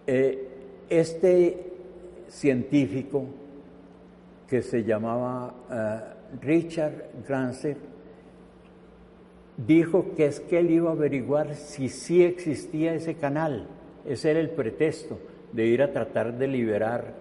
Eh, 0.07 0.49
este 0.91 1.73
científico 2.29 3.25
que 4.49 4.61
se 4.63 4.85
llamaba 4.85 5.55
Richard 6.43 7.11
Granser 7.27 7.77
dijo 9.57 10.15
que 10.15 10.27
es 10.27 10.41
que 10.41 10.59
él 10.59 10.71
iba 10.71 10.91
a 10.91 10.93
averiguar 10.93 11.55
si 11.55 11.89
sí 11.89 12.23
existía 12.23 12.95
ese 12.95 13.15
canal. 13.15 13.67
Ese 14.09 14.31
era 14.31 14.41
el 14.41 14.51
pretexto 14.51 15.19
de 15.53 15.67
ir 15.67 15.83
a 15.83 15.93
tratar 15.93 16.37
de 16.37 16.47
liberar 16.49 17.15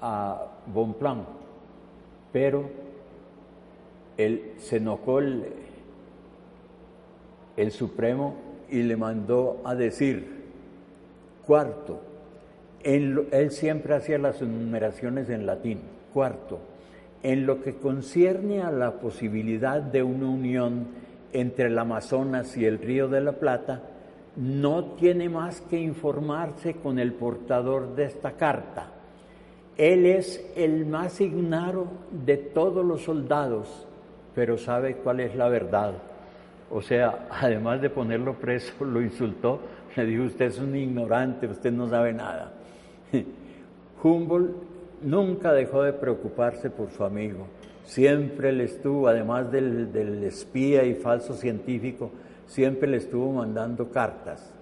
a 0.00 0.46
Bonpland 0.66 1.42
pero 2.32 2.70
él 4.16 4.52
se 4.58 4.78
enojó 4.78 5.20
el, 5.20 5.44
Supremo 7.70 8.34
y 8.70 8.82
le 8.82 8.96
mandó 8.96 9.60
a 9.64 9.76
decir, 9.76 10.26
cuarto, 11.46 12.00
él, 12.82 13.28
él 13.30 13.52
siempre 13.52 13.94
hacía 13.94 14.18
las 14.18 14.42
enumeraciones 14.42 15.28
en 15.28 15.46
latín, 15.46 15.80
cuarto, 16.12 16.58
en 17.22 17.46
lo 17.46 17.62
que 17.62 17.74
concierne 17.74 18.62
a 18.62 18.72
la 18.72 18.94
posibilidad 18.94 19.80
de 19.80 20.02
una 20.02 20.26
unión 20.26 20.86
entre 21.32 21.66
el 21.66 21.78
Amazonas 21.78 22.56
y 22.56 22.64
el 22.64 22.78
Río 22.78 23.06
de 23.08 23.20
la 23.20 23.32
Plata, 23.32 23.82
no 24.36 24.84
tiene 24.96 25.28
más 25.28 25.60
que 25.62 25.78
informarse 25.80 26.74
con 26.74 26.98
el 26.98 27.12
portador 27.12 27.94
de 27.94 28.04
esta 28.04 28.32
carta 28.32 28.92
él 29.76 30.06
es 30.06 30.44
el 30.54 30.86
más 30.86 31.20
ignaro 31.20 31.86
de 32.10 32.36
todos 32.36 32.84
los 32.84 33.02
soldados, 33.02 33.86
pero 34.34 34.58
sabe 34.58 34.96
cuál 34.96 35.20
es 35.20 35.34
la 35.34 35.48
verdad. 35.48 35.94
O 36.70 36.82
sea, 36.82 37.28
además 37.30 37.80
de 37.80 37.90
ponerlo 37.90 38.34
preso, 38.34 38.72
lo 38.84 39.00
insultó, 39.00 39.60
le 39.96 40.06
dijo, 40.06 40.24
usted 40.24 40.46
es 40.46 40.58
un 40.58 40.76
ignorante, 40.76 41.46
usted 41.46 41.72
no 41.72 41.88
sabe 41.88 42.12
nada. 42.12 42.52
Humboldt 44.02 44.54
nunca 45.02 45.52
dejó 45.52 45.82
de 45.82 45.92
preocuparse 45.92 46.70
por 46.70 46.90
su 46.90 47.04
amigo, 47.04 47.46
siempre 47.84 48.52
le 48.52 48.64
estuvo, 48.64 49.08
además 49.08 49.50
del, 49.50 49.92
del 49.92 50.22
espía 50.24 50.84
y 50.84 50.94
falso 50.94 51.34
científico, 51.34 52.10
siempre 52.52 52.86
le 52.88 52.98
estuvo 52.98 53.32
mandando 53.32 53.90
cartas. 53.90 54.52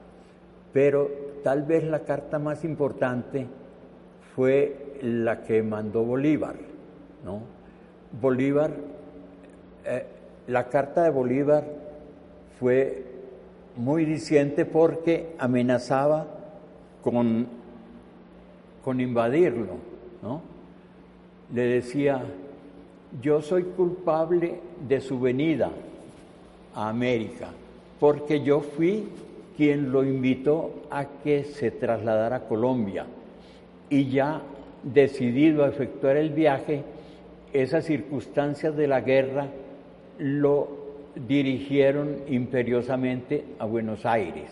Pero 0.73 1.11
tal 1.43 1.65
vez 1.65 1.83
la 1.85 2.01
carta 2.01 2.39
más 2.39 2.65
importante 2.65 3.47
fue 4.37 4.99
la 5.03 5.43
que 5.43 5.63
mandó 5.63 6.05
Bolívar. 6.05 6.55
¿no? 7.25 7.41
Bolívar, 8.21 8.71
eh, 9.85 10.07
la 10.47 10.69
carta 10.69 11.03
de 11.03 11.11
Bolívar 11.11 11.65
fue 12.61 13.05
muy 13.77 14.05
diciente 14.05 14.65
porque 14.65 15.35
amenazaba 15.39 16.27
con, 17.03 17.49
con 18.85 19.01
invadirlo. 19.01 19.79
¿no? 20.23 20.43
Le 21.53 21.63
decía, 21.63 22.23
yo 23.21 23.43
soy 23.43 23.65
culpable 23.65 24.61
de 24.87 25.01
su 25.01 25.19
venida 25.19 25.71
a 26.73 26.89
América, 26.89 27.49
porque 28.01 28.41
yo 28.41 28.61
fui 28.61 29.07
quien 29.57 29.93
lo 29.93 30.03
invitó 30.03 30.73
a 30.91 31.05
que 31.23 31.45
se 31.45 31.71
trasladara 31.71 32.37
a 32.37 32.49
Colombia 32.49 33.05
y 33.91 34.09
ya 34.11 34.41
decidido 34.83 35.65
a 35.65 35.69
efectuar 35.69 36.17
el 36.17 36.31
viaje, 36.31 36.83
esas 37.53 37.85
circunstancias 37.85 38.75
de 38.75 38.89
la 38.89 39.03
guerra 39.03 39.49
lo 40.19 40.69
dirigieron 41.15 42.23
imperiosamente 42.29 43.45
a 43.59 43.67
Buenos 43.67 44.07
Aires. 44.07 44.51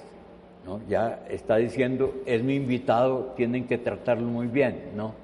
Ya 0.86 1.24
está 1.30 1.56
diciendo, 1.56 2.12
es 2.26 2.42
mi 2.42 2.56
invitado, 2.56 3.32
tienen 3.36 3.66
que 3.66 3.78
tratarlo 3.78 4.26
muy 4.26 4.48
bien. 4.48 4.90
¿no? 4.94 5.14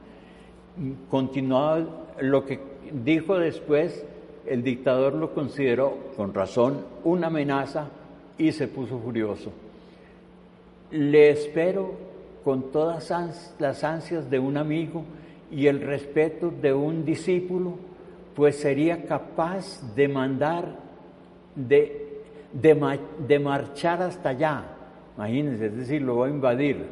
Lo 2.20 2.46
que 2.46 2.60
dijo 3.04 3.38
después, 3.38 4.06
el 4.46 4.62
dictador 4.62 5.12
lo 5.12 5.34
consideró, 5.34 5.98
con 6.16 6.32
razón, 6.32 6.86
una 7.04 7.26
amenaza 7.26 7.90
y 8.38 8.52
se 8.52 8.68
puso 8.68 8.98
furioso. 8.98 9.52
Le 10.90 11.30
espero 11.30 11.94
con 12.44 12.70
todas 12.70 13.10
las 13.58 13.84
ansias 13.84 14.28
de 14.28 14.38
un 14.38 14.56
amigo 14.56 15.04
y 15.50 15.66
el 15.66 15.80
respeto 15.80 16.50
de 16.50 16.72
un 16.72 17.04
discípulo, 17.04 17.78
pues 18.34 18.56
sería 18.56 19.04
capaz 19.04 19.94
de 19.94 20.08
mandar, 20.08 20.76
de, 21.54 22.22
de, 22.52 23.38
marchar 23.38 24.02
hasta 24.02 24.30
allá. 24.30 24.64
Imagínense, 25.16 25.66
es 25.66 25.76
decir, 25.76 26.02
lo 26.02 26.18
va 26.18 26.26
a 26.26 26.30
invadir. 26.30 26.86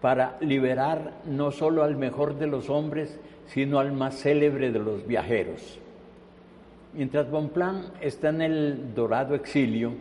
Para 0.00 0.36
liberar 0.40 1.12
no 1.26 1.52
solo 1.52 1.84
al 1.84 1.96
mejor 1.96 2.38
de 2.38 2.46
los 2.46 2.70
hombres, 2.70 3.18
sino 3.52 3.78
al 3.78 3.92
más 3.92 4.14
célebre 4.14 4.70
de 4.70 4.78
los 4.78 5.06
viajeros. 5.06 5.78
Mientras 6.92 7.30
Bonplan 7.30 7.84
está 8.00 8.30
en 8.30 8.42
el 8.42 8.94
dorado 8.94 9.34
exilio, 9.34 9.92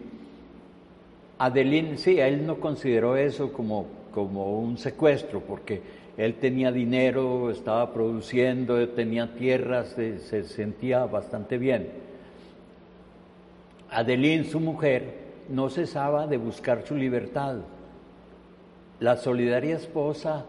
Adelín, 1.38 1.98
sí, 1.98 2.20
él 2.20 2.46
no 2.46 2.60
consideró 2.60 3.16
eso 3.16 3.54
como, 3.54 3.86
como 4.14 4.60
un 4.60 4.78
secuestro, 4.78 5.40
porque 5.40 5.82
él 6.18 6.36
tenía 6.36 6.72
dinero, 6.72 7.50
estaba 7.50 7.94
produciendo, 7.94 8.90
tenía 8.90 9.34
tierras, 9.34 9.96
se, 9.96 10.44
sentía 10.44 11.06
bastante 11.06 11.58
bien. 11.58 11.90
Adelín, 13.90 14.44
su 14.46 14.60
mujer, 14.60 15.14
no 15.48 15.70
cesaba 15.70 16.28
de 16.28 16.38
buscar 16.38 16.86
su 16.86 16.96
libertad. 16.96 17.60
La 19.00 19.16
solidaria 19.16 19.78
esposa 19.78 20.46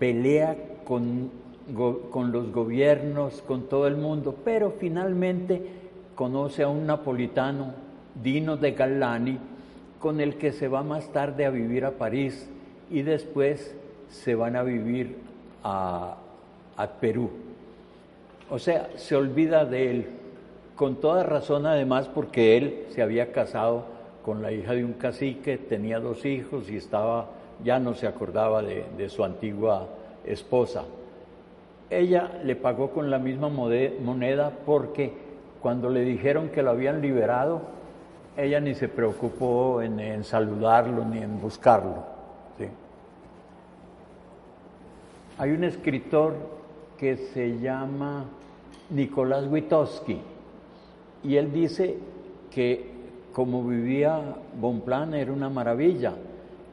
pelea 0.00 0.56
con 0.84 1.30
con 1.74 2.32
los 2.32 2.52
gobiernos, 2.52 3.42
con 3.42 3.68
todo 3.68 3.86
el 3.86 3.96
mundo, 3.96 4.36
pero 4.44 4.74
finalmente 4.78 5.62
conoce 6.14 6.62
a 6.62 6.68
un 6.68 6.86
napolitano, 6.86 7.74
Dino 8.22 8.56
de 8.56 8.72
Gallani, 8.72 9.38
con 9.98 10.20
el 10.20 10.36
que 10.36 10.52
se 10.52 10.68
va 10.68 10.82
más 10.82 11.12
tarde 11.12 11.44
a 11.44 11.50
vivir 11.50 11.84
a 11.84 11.92
París 11.92 12.48
y 12.90 13.02
después 13.02 13.74
se 14.08 14.34
van 14.34 14.56
a 14.56 14.62
vivir 14.62 15.16
a, 15.64 16.16
a 16.76 16.86
Perú. 16.86 17.30
O 18.48 18.58
sea, 18.58 18.88
se 18.96 19.16
olvida 19.16 19.64
de 19.64 19.90
él, 19.90 20.06
con 20.76 20.96
toda 20.96 21.24
razón 21.24 21.66
además 21.66 22.08
porque 22.08 22.56
él 22.56 22.84
se 22.90 23.02
había 23.02 23.32
casado 23.32 23.84
con 24.24 24.42
la 24.42 24.52
hija 24.52 24.72
de 24.72 24.84
un 24.84 24.92
cacique, 24.92 25.58
tenía 25.58 25.98
dos 25.98 26.24
hijos 26.24 26.70
y 26.70 26.76
estaba, 26.76 27.26
ya 27.64 27.78
no 27.78 27.94
se 27.94 28.06
acordaba 28.06 28.62
de, 28.62 28.84
de 28.96 29.08
su 29.08 29.24
antigua 29.24 29.88
esposa. 30.24 30.84
Ella 31.90 32.40
le 32.42 32.56
pagó 32.56 32.90
con 32.90 33.10
la 33.10 33.18
misma 33.18 33.48
moneda 33.48 34.52
porque 34.64 35.12
cuando 35.60 35.88
le 35.88 36.00
dijeron 36.00 36.48
que 36.48 36.62
lo 36.62 36.70
habían 36.70 37.00
liberado, 37.00 37.62
ella 38.36 38.60
ni 38.60 38.74
se 38.74 38.88
preocupó 38.88 39.80
en, 39.82 40.24
saludarlo 40.24 41.04
ni 41.04 41.18
en 41.18 41.40
buscarlo. 41.40 42.16
Hay 45.38 45.50
un 45.50 45.64
escritor 45.64 46.34
que 46.96 47.16
se 47.16 47.58
llama 47.58 48.24
Nicolás 48.88 49.46
Witowski 49.46 50.18
y 51.22 51.36
él 51.36 51.52
dice 51.52 51.98
que 52.50 52.90
como 53.32 53.62
vivía 53.62 54.18
Bonplan 54.58 55.12
era 55.12 55.30
una 55.32 55.50
maravilla. 55.50 56.14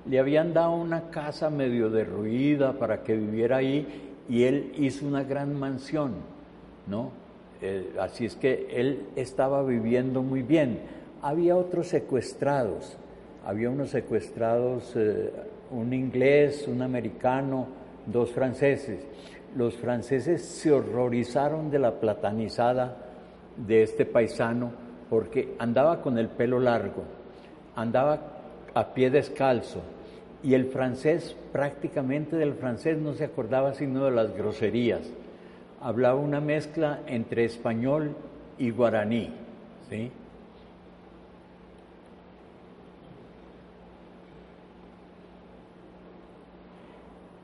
Le 0.06 0.18
habían 0.18 0.54
dado 0.54 0.76
una 0.76 1.10
casa 1.10 1.50
medio 1.50 1.90
derruida 1.90 2.74
para 2.74 3.04
que 3.04 3.18
viviera 3.18 3.58
ahí 3.58 4.13
y 4.30 4.44
él 4.44 4.72
hizo 4.78 5.06
una 5.06 5.24
gran 5.24 5.58
mansión, 5.60 6.14
¿no? 6.88 7.12
Eh, 7.62 7.96
así 8.00 8.26
es 8.26 8.36
que 8.36 8.68
él 8.72 9.08
estaba 9.16 9.64
viviendo 9.64 10.22
muy 10.22 10.42
bien. 10.42 10.80
Había 11.22 11.56
otros 11.56 11.88
secuestrados, 11.88 12.98
había 13.46 13.70
unos 13.70 13.90
secuestrados, 13.90 14.94
eh, 14.96 15.32
un 15.72 15.94
inglés, 15.94 16.68
un 16.68 16.82
americano, 16.82 17.68
dos 18.06 18.32
franceses. 18.32 19.06
Los 19.56 19.76
franceses 19.78 20.44
se 20.44 20.72
horrorizaron 20.72 21.70
de 21.70 21.80
la 21.80 22.00
platanizada 22.00 22.98
de 23.56 23.84
este 23.84 24.06
paisano 24.06 24.72
porque 25.10 25.56
andaba 25.60 26.02
con 26.02 26.18
el 26.18 26.28
pelo 26.28 26.60
largo, 26.60 27.04
andaba 27.76 28.20
a 28.74 28.94
pie 28.94 29.10
descalzo, 29.10 29.82
y 30.44 30.54
el 30.54 30.66
francés, 30.66 31.38
prácticamente 31.54 32.36
del 32.36 32.54
francés 32.56 32.98
no 32.98 33.14
se 33.14 33.24
acordaba 33.24 33.74
sino 33.74 34.04
de 34.06 34.12
las 34.12 34.36
groserías. 34.36 35.10
Hablaba 35.80 36.20
una 36.20 36.42
mezcla 36.42 37.00
entre 37.08 37.46
español 37.46 38.14
y 38.58 38.70
guaraní. 38.70 39.34
¿sí? 39.90 40.12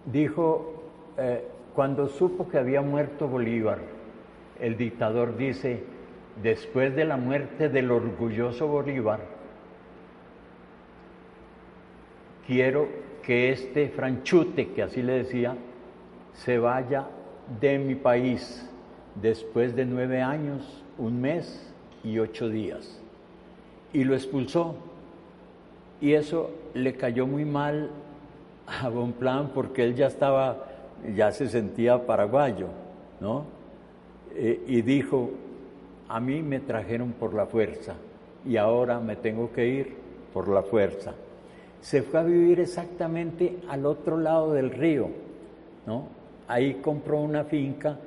Dijo, 0.06 0.84
eh, 1.18 1.46
cuando 1.74 2.10
supo 2.10 2.50
que 2.50 2.58
había 2.58 2.82
muerto 2.82 3.30
Bolívar, 3.30 3.80
el 4.60 4.76
dictador 4.76 5.38
dice, 5.38 5.84
después 6.44 6.94
de 6.96 7.06
la 7.06 7.16
muerte 7.16 7.70
del 7.70 7.92
orgulloso 7.92 8.68
Bolívar, 8.68 9.39
quiero 12.50 12.88
que 13.22 13.52
este 13.52 13.90
franchute, 13.90 14.70
que 14.70 14.82
así 14.82 15.04
le 15.04 15.24
decía, 15.24 15.56
se 16.34 16.58
vaya 16.58 17.06
de 17.62 17.78
mi 17.78 17.94
país 17.94 18.68
después 19.22 19.76
de 19.76 19.86
nueve 19.86 20.24
años, 20.24 20.84
un 20.98 21.22
mes 21.22 21.72
y 22.04 22.18
ocho 22.18 22.50
días. 22.50 23.00
Y 23.94 24.04
lo 24.04 24.16
expulsó. 24.16 24.74
Y 26.02 26.14
eso 26.14 26.50
le 26.74 26.96
cayó 26.96 27.28
muy 27.28 27.46
mal 27.46 27.92
a 28.66 28.90
Bonplan 28.90 29.50
porque 29.50 29.84
él 29.84 29.94
ya 29.94 30.08
estaba, 30.08 30.66
ya 31.16 31.32
se 31.32 31.50
sentía 31.50 32.04
paraguayo, 32.08 32.70
¿no? 33.20 33.46
Eh, 34.34 34.64
y 34.66 34.82
dijo, 34.82 35.30
a 36.08 36.20
mí 36.20 36.42
me 36.42 36.60
trajeron 36.60 37.12
por 37.12 37.36
la 37.36 37.46
fuerza 37.46 37.94
y 38.44 38.58
ahora 38.58 39.00
me 39.00 39.16
tengo 39.16 39.52
que 39.52 39.68
ir 39.68 39.96
por 40.34 40.48
la 40.48 40.64
fuerza 40.64 41.14
se 41.82 42.02
fue 42.02 42.20
a 42.20 42.24
vivir 42.24 42.60
exactamente 42.60 43.58
al 43.70 43.86
otro 43.86 44.18
lado 44.18 44.54
del 44.54 44.72
río, 44.72 45.10
¿no? 45.86 46.08
Ahí 46.48 46.76
compró 46.76 47.20
una 47.20 47.44
finca, 47.46 47.98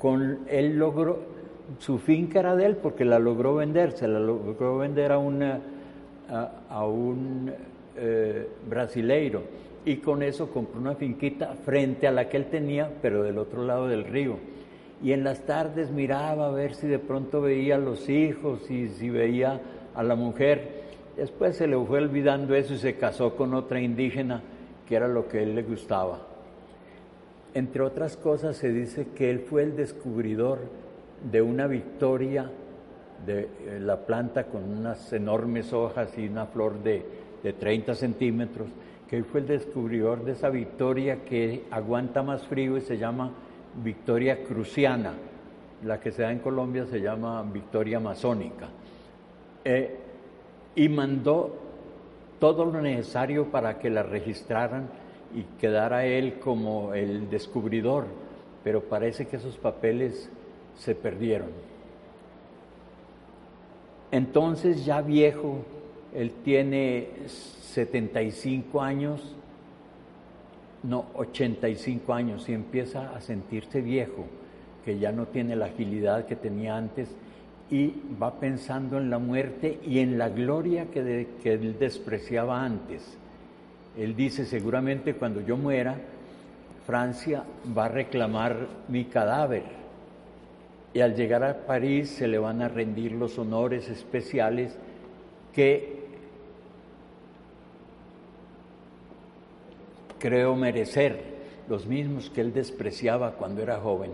con 0.00 0.40
él 0.48 0.78
logró, 0.78 1.18
su 1.78 1.98
finca 1.98 2.40
era 2.40 2.56
de 2.56 2.66
él 2.66 2.76
porque 2.76 3.04
la 3.04 3.18
logró 3.18 3.56
vender, 3.56 3.92
se 3.92 4.08
la 4.08 4.20
logró 4.20 4.78
vender 4.78 5.12
a, 5.12 5.18
una, 5.18 5.60
a, 6.70 6.86
un 6.86 7.52
eh, 7.96 8.48
brasileiro 8.68 9.42
y 9.84 9.96
con 9.96 10.22
eso 10.22 10.50
compró 10.50 10.80
una 10.80 10.94
finquita 10.94 11.54
frente 11.64 12.06
a 12.06 12.12
la 12.12 12.28
que 12.28 12.36
él 12.36 12.46
tenía, 12.46 12.90
pero 13.02 13.22
del 13.22 13.38
otro 13.38 13.64
lado 13.64 13.88
del 13.88 14.04
río. 14.04 14.36
Y 15.02 15.12
en 15.12 15.24
las 15.24 15.40
tardes 15.40 15.90
miraba 15.90 16.46
a 16.46 16.50
ver 16.52 16.74
si 16.74 16.86
de 16.86 17.00
pronto 17.00 17.40
veía 17.40 17.74
a 17.74 17.78
los 17.78 18.08
hijos 18.08 18.70
y 18.70 18.88
si 18.88 19.10
veía 19.10 19.60
a 19.94 20.02
la 20.02 20.14
mujer 20.14 20.71
Después 21.16 21.56
se 21.56 21.66
le 21.66 21.76
fue 21.84 21.98
olvidando 21.98 22.54
eso 22.54 22.74
y 22.74 22.78
se 22.78 22.96
casó 22.96 23.36
con 23.36 23.54
otra 23.54 23.80
indígena, 23.80 24.42
que 24.88 24.96
era 24.96 25.08
lo 25.08 25.28
que 25.28 25.38
a 25.38 25.42
él 25.42 25.54
le 25.54 25.62
gustaba. 25.62 26.18
Entre 27.54 27.82
otras 27.82 28.16
cosas 28.16 28.56
se 28.56 28.72
dice 28.72 29.08
que 29.14 29.30
él 29.30 29.40
fue 29.40 29.62
el 29.62 29.76
descubridor 29.76 30.58
de 31.30 31.42
una 31.42 31.66
victoria 31.66 32.50
de 33.26 33.40
eh, 33.42 33.78
la 33.80 33.98
planta 33.98 34.44
con 34.44 34.64
unas 34.64 35.12
enormes 35.12 35.72
hojas 35.72 36.16
y 36.16 36.26
una 36.26 36.46
flor 36.46 36.82
de, 36.82 37.04
de 37.42 37.52
30 37.52 37.94
centímetros, 37.94 38.68
que 39.08 39.16
él 39.18 39.24
fue 39.24 39.40
el 39.40 39.46
descubridor 39.46 40.24
de 40.24 40.32
esa 40.32 40.48
victoria 40.48 41.24
que 41.24 41.64
aguanta 41.70 42.22
más 42.22 42.42
frío 42.46 42.78
y 42.78 42.80
se 42.80 42.96
llama 42.96 43.30
victoria 43.84 44.42
cruciana. 44.44 45.12
La 45.84 46.00
que 46.00 46.10
se 46.10 46.22
da 46.22 46.32
en 46.32 46.38
Colombia 46.38 46.86
se 46.86 47.00
llama 47.00 47.42
victoria 47.42 47.98
amazónica. 47.98 48.68
Eh, 49.64 49.98
y 50.74 50.88
mandó 50.88 51.54
todo 52.38 52.64
lo 52.64 52.80
necesario 52.80 53.50
para 53.50 53.78
que 53.78 53.90
la 53.90 54.02
registraran 54.02 54.88
y 55.34 55.42
quedara 55.60 56.04
él 56.06 56.38
como 56.40 56.94
el 56.94 57.30
descubridor, 57.30 58.06
pero 58.64 58.82
parece 58.82 59.26
que 59.26 59.36
esos 59.36 59.56
papeles 59.56 60.30
se 60.76 60.94
perdieron. 60.94 61.48
Entonces 64.10 64.84
ya 64.84 65.00
viejo, 65.00 65.64
él 66.14 66.32
tiene 66.44 67.08
75 67.26 68.82
años, 68.82 69.36
no, 70.82 71.06
85 71.14 72.12
años 72.12 72.48
y 72.48 72.52
empieza 72.52 73.14
a 73.14 73.20
sentirse 73.20 73.80
viejo, 73.80 74.26
que 74.84 74.98
ya 74.98 75.12
no 75.12 75.26
tiene 75.26 75.56
la 75.56 75.66
agilidad 75.66 76.26
que 76.26 76.36
tenía 76.36 76.76
antes 76.76 77.08
y 77.70 77.94
va 78.20 78.38
pensando 78.38 78.98
en 78.98 79.10
la 79.10 79.18
muerte 79.18 79.78
y 79.84 80.00
en 80.00 80.18
la 80.18 80.28
gloria 80.28 80.86
que, 80.86 81.26
él 81.44 81.76
despreciaba 81.78 82.62
antes. 82.62 83.16
Él 83.96 84.14
dice, 84.14 84.44
seguramente 84.44 85.14
cuando 85.14 85.40
yo 85.40 85.56
muera, 85.56 85.96
Francia 86.86 87.44
va 87.76 87.86
a 87.86 87.88
reclamar 87.88 88.66
mi 88.88 89.04
cadáver. 89.04 89.62
Y 90.94 91.00
al 91.00 91.14
llegar 91.14 91.42
a 91.44 91.66
París 91.66 92.10
se 92.10 92.28
le 92.28 92.38
van 92.38 92.60
a 92.60 92.68
rendir 92.68 93.12
los 93.12 93.38
honores 93.38 93.88
especiales 93.88 94.76
que 95.54 96.02
creo 100.18 100.54
merecer, 100.54 101.20
los 101.68 101.86
mismos 101.86 102.30
que 102.30 102.42
él 102.42 102.52
despreciaba 102.52 103.32
cuando 103.32 103.62
era 103.62 103.78
joven. 103.78 104.10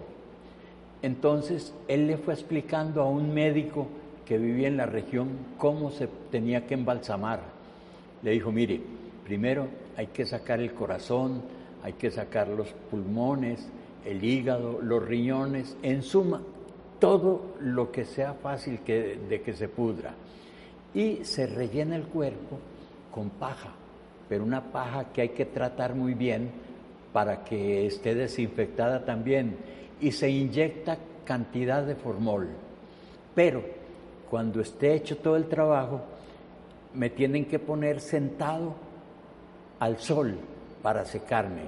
Entonces 1.02 1.74
él 1.86 2.06
le 2.06 2.16
fue 2.16 2.34
explicando 2.34 3.02
a 3.02 3.08
un 3.08 3.32
médico 3.32 3.86
que 4.26 4.38
vivía 4.38 4.68
en 4.68 4.76
la 4.76 4.86
región 4.86 5.28
cómo 5.56 5.90
se 5.90 6.08
tenía 6.30 6.66
que 6.66 6.74
embalsamar. 6.74 7.40
Le 8.22 8.32
dijo, 8.32 8.50
mire, 8.50 8.80
primero 9.24 9.68
hay 9.96 10.08
que 10.08 10.26
sacar 10.26 10.60
el 10.60 10.74
corazón, 10.74 11.42
hay 11.82 11.94
que 11.94 12.10
sacar 12.10 12.48
los 12.48 12.68
pulmones, 12.90 13.68
el 14.04 14.22
hígado, 14.24 14.80
los 14.82 15.06
riñones, 15.06 15.76
en 15.82 16.02
suma, 16.02 16.42
todo 16.98 17.54
lo 17.60 17.92
que 17.92 18.04
sea 18.04 18.34
fácil 18.34 18.80
de 18.84 19.42
que 19.44 19.52
se 19.54 19.68
pudra. 19.68 20.14
Y 20.94 21.20
se 21.22 21.46
rellena 21.46 21.96
el 21.96 22.04
cuerpo 22.04 22.58
con 23.12 23.30
paja, 23.30 23.72
pero 24.28 24.42
una 24.42 24.72
paja 24.72 25.12
que 25.12 25.22
hay 25.22 25.28
que 25.30 25.44
tratar 25.44 25.94
muy 25.94 26.14
bien 26.14 26.50
para 27.12 27.44
que 27.44 27.86
esté 27.86 28.14
desinfectada 28.14 29.04
también 29.04 29.56
y 30.00 30.12
se 30.12 30.30
inyecta 30.30 30.98
cantidad 31.24 31.82
de 31.82 31.94
formol. 31.94 32.48
Pero 33.34 33.62
cuando 34.30 34.60
esté 34.60 34.94
hecho 34.94 35.16
todo 35.18 35.36
el 35.36 35.46
trabajo, 35.46 36.00
me 36.94 37.10
tienen 37.10 37.44
que 37.44 37.58
poner 37.58 38.00
sentado 38.00 38.74
al 39.78 39.98
sol 39.98 40.36
para 40.82 41.04
secarme. 41.04 41.62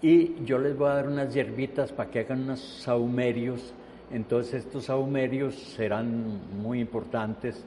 Y 0.00 0.44
yo 0.44 0.58
les 0.58 0.76
voy 0.76 0.90
a 0.90 0.94
dar 0.94 1.08
unas 1.08 1.32
hierbitas 1.32 1.92
para 1.92 2.10
que 2.10 2.20
hagan 2.20 2.42
unos 2.42 2.60
saumerios. 2.60 3.72
Entonces 4.12 4.64
estos 4.66 4.84
saumerios 4.84 5.54
serán 5.54 6.40
muy 6.60 6.80
importantes 6.80 7.64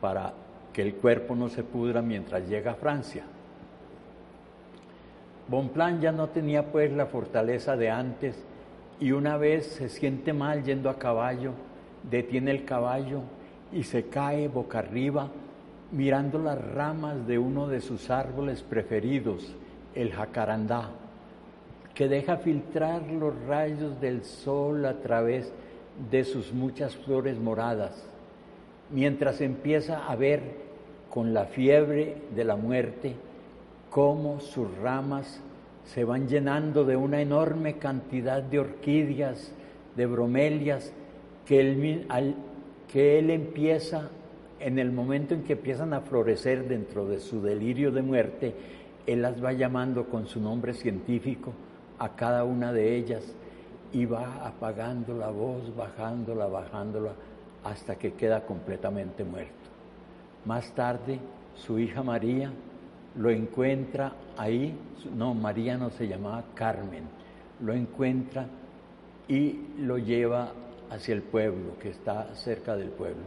para 0.00 0.32
que 0.72 0.82
el 0.82 0.94
cuerpo 0.94 1.34
no 1.34 1.48
se 1.48 1.62
pudra 1.62 2.02
mientras 2.02 2.48
llega 2.48 2.72
a 2.72 2.76
Francia. 2.76 3.24
Bonplan 5.48 6.00
ya 6.00 6.12
no 6.12 6.28
tenía 6.28 6.70
pues 6.70 6.92
la 6.92 7.06
fortaleza 7.06 7.76
de 7.76 7.90
antes 7.90 8.36
y 9.00 9.12
una 9.12 9.36
vez 9.36 9.66
se 9.66 9.88
siente 9.88 10.32
mal 10.32 10.64
yendo 10.64 10.90
a 10.90 10.98
caballo, 10.98 11.52
detiene 12.10 12.50
el 12.50 12.64
caballo 12.64 13.22
y 13.72 13.84
se 13.84 14.08
cae 14.08 14.48
boca 14.48 14.80
arriba 14.80 15.30
mirando 15.90 16.38
las 16.38 16.60
ramas 16.74 17.26
de 17.26 17.38
uno 17.38 17.68
de 17.68 17.80
sus 17.80 18.10
árboles 18.10 18.62
preferidos, 18.62 19.54
el 19.94 20.12
jacarandá, 20.12 20.90
que 21.94 22.08
deja 22.08 22.36
filtrar 22.36 23.02
los 23.02 23.34
rayos 23.46 24.00
del 24.00 24.24
sol 24.24 24.84
a 24.84 24.94
través 25.00 25.52
de 26.10 26.24
sus 26.24 26.52
muchas 26.52 26.94
flores 26.96 27.38
moradas, 27.38 28.04
mientras 28.90 29.40
empieza 29.40 30.06
a 30.06 30.14
ver 30.14 30.68
con 31.10 31.32
la 31.32 31.46
fiebre 31.46 32.16
de 32.34 32.44
la 32.44 32.56
muerte 32.56 33.14
cómo 33.90 34.40
sus 34.40 34.68
ramas 34.78 35.40
se 35.94 36.04
van 36.04 36.28
llenando 36.28 36.84
de 36.84 36.96
una 36.96 37.20
enorme 37.20 37.78
cantidad 37.78 38.42
de 38.42 38.58
orquídeas, 38.58 39.52
de 39.96 40.06
bromelias, 40.06 40.92
que 41.46 41.60
él, 41.60 42.34
que 42.92 43.18
él 43.18 43.30
empieza, 43.30 44.10
en 44.60 44.78
el 44.78 44.92
momento 44.92 45.34
en 45.34 45.44
que 45.44 45.54
empiezan 45.54 45.94
a 45.94 46.02
florecer 46.02 46.68
dentro 46.68 47.06
de 47.06 47.20
su 47.20 47.40
delirio 47.40 47.90
de 47.90 48.02
muerte, 48.02 48.54
él 49.06 49.22
las 49.22 49.42
va 49.42 49.52
llamando 49.54 50.04
con 50.04 50.26
su 50.26 50.40
nombre 50.40 50.74
científico 50.74 51.54
a 51.98 52.10
cada 52.14 52.44
una 52.44 52.70
de 52.70 52.94
ellas 52.94 53.24
y 53.90 54.04
va 54.04 54.46
apagando 54.46 55.16
la 55.16 55.30
voz, 55.30 55.74
bajándola, 55.74 56.46
bajándola, 56.48 57.12
hasta 57.64 57.96
que 57.96 58.12
queda 58.12 58.44
completamente 58.44 59.24
muerto. 59.24 59.52
Más 60.44 60.70
tarde, 60.74 61.18
su 61.54 61.78
hija 61.78 62.02
María 62.02 62.52
lo 63.16 63.30
encuentra 63.30 64.12
ahí, 64.38 64.74
no, 65.14 65.34
María 65.34 65.76
no 65.76 65.90
se 65.90 66.08
llamaba 66.08 66.44
Carmen, 66.54 67.02
lo 67.60 67.74
encuentra 67.74 68.46
y 69.26 69.58
lo 69.80 69.98
lleva 69.98 70.52
hacia 70.90 71.14
el 71.14 71.22
pueblo, 71.22 71.76
que 71.80 71.90
está 71.90 72.34
cerca 72.34 72.76
del 72.76 72.88
pueblo. 72.88 73.22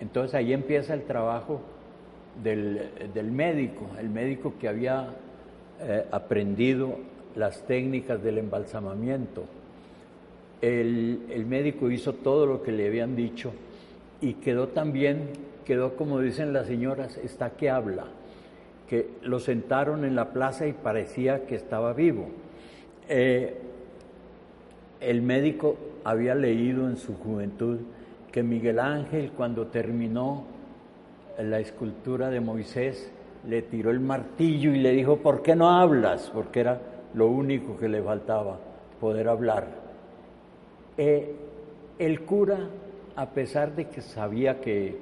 Entonces 0.00 0.34
ahí 0.34 0.52
empieza 0.52 0.94
el 0.94 1.02
trabajo 1.02 1.60
del, 2.42 3.30
médico, 3.30 3.86
el 4.00 4.08
médico 4.08 4.54
que 4.58 4.66
había 4.66 5.10
eh, 5.80 6.06
aprendido 6.10 6.98
las 7.36 7.66
técnicas 7.66 8.22
del 8.22 8.38
embalsamamiento. 8.38 9.44
El, 10.62 11.26
el 11.30 11.44
médico 11.44 11.90
hizo 11.90 12.14
todo 12.14 12.46
lo 12.46 12.62
que 12.62 12.72
le 12.72 12.88
habían 12.88 13.14
dicho 13.14 13.52
y 14.22 14.34
quedó 14.34 14.68
también, 14.68 15.28
quedó 15.66 15.96
como 15.96 16.20
dicen 16.20 16.54
las 16.54 16.66
señoras, 16.66 17.18
está 17.18 17.50
que 17.50 17.68
habla 17.68 18.06
que 18.88 19.08
lo 19.22 19.40
sentaron 19.40 20.04
en 20.04 20.14
la 20.14 20.32
plaza 20.32 20.66
y 20.66 20.72
parecía 20.72 21.46
que 21.46 21.56
estaba 21.56 21.92
vivo. 21.92 22.28
Eh, 23.08 23.56
el 25.00 25.22
médico 25.22 25.76
había 26.04 26.34
leído 26.34 26.88
en 26.88 26.96
su 26.96 27.14
juventud 27.16 27.78
que 28.30 28.42
Miguel 28.42 28.78
Ángel 28.78 29.32
cuando 29.36 29.66
terminó 29.66 30.44
la 31.38 31.58
escultura 31.58 32.30
de 32.30 32.40
Moisés 32.40 33.10
le 33.48 33.62
tiró 33.62 33.90
el 33.90 34.00
martillo 34.00 34.72
y 34.72 34.78
le 34.78 34.92
dijo, 34.92 35.18
¿por 35.18 35.42
qué 35.42 35.54
no 35.54 35.70
hablas? 35.70 36.30
Porque 36.32 36.60
era 36.60 36.80
lo 37.14 37.28
único 37.28 37.76
que 37.76 37.88
le 37.88 38.02
faltaba, 38.02 38.58
poder 39.00 39.28
hablar. 39.28 39.66
Eh, 40.96 41.34
el 41.98 42.22
cura, 42.22 42.58
a 43.14 43.26
pesar 43.30 43.74
de 43.74 43.88
que 43.88 44.00
sabía 44.00 44.60
que, 44.60 44.98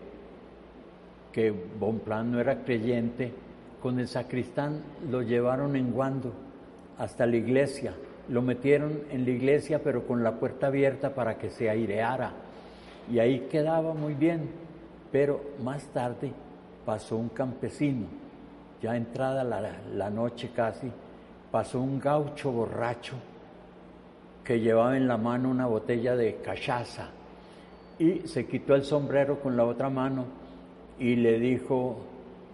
que 1.32 1.52
no 1.80 2.40
era 2.40 2.62
creyente, 2.62 3.32
con 3.84 4.00
el 4.00 4.08
sacristán 4.08 4.80
lo 5.10 5.20
llevaron 5.20 5.76
en 5.76 5.92
guando 5.92 6.32
hasta 6.96 7.26
la 7.26 7.36
iglesia. 7.36 7.92
Lo 8.30 8.40
metieron 8.40 9.02
en 9.10 9.26
la 9.26 9.30
iglesia 9.30 9.82
pero 9.84 10.06
con 10.06 10.24
la 10.24 10.40
puerta 10.40 10.68
abierta 10.68 11.14
para 11.14 11.36
que 11.36 11.50
se 11.50 11.68
aireara. 11.68 12.32
Y 13.12 13.18
ahí 13.18 13.40
quedaba 13.50 13.92
muy 13.92 14.14
bien. 14.14 14.48
Pero 15.12 15.38
más 15.62 15.84
tarde 15.88 16.32
pasó 16.86 17.18
un 17.18 17.28
campesino, 17.28 18.06
ya 18.80 18.96
entrada 18.96 19.44
la, 19.44 19.60
la 19.94 20.08
noche 20.08 20.48
casi, 20.56 20.90
pasó 21.50 21.78
un 21.78 22.00
gaucho 22.00 22.50
borracho 22.50 23.16
que 24.42 24.60
llevaba 24.60 24.96
en 24.96 25.06
la 25.06 25.18
mano 25.18 25.50
una 25.50 25.66
botella 25.66 26.16
de 26.16 26.36
cachaza 26.36 27.10
y 27.98 28.26
se 28.28 28.46
quitó 28.46 28.74
el 28.74 28.84
sombrero 28.84 29.40
con 29.40 29.58
la 29.58 29.66
otra 29.66 29.90
mano 29.90 30.24
y 30.98 31.16
le 31.16 31.38
dijo, 31.38 31.98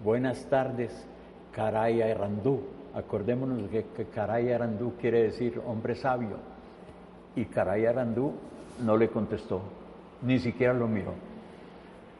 buenas 0.03 0.45
tardes, 0.47 1.07
Caray 1.53 2.03
Arandú. 2.03 2.61
Acordémonos 2.95 3.69
que, 3.71 3.85
Caray 4.13 4.53
Arandú 4.53 4.95
quiere 5.01 5.23
decir 5.25 5.61
hombre 5.67 5.95
sabio. 5.95 6.37
Y 7.37 7.45
Caray 7.45 7.87
Arandú 7.87 8.33
no 8.85 8.97
le 8.97 9.09
contestó, 9.09 9.61
ni 10.23 10.39
siquiera 10.39 10.73
lo 10.73 10.89
miró. 10.89 11.15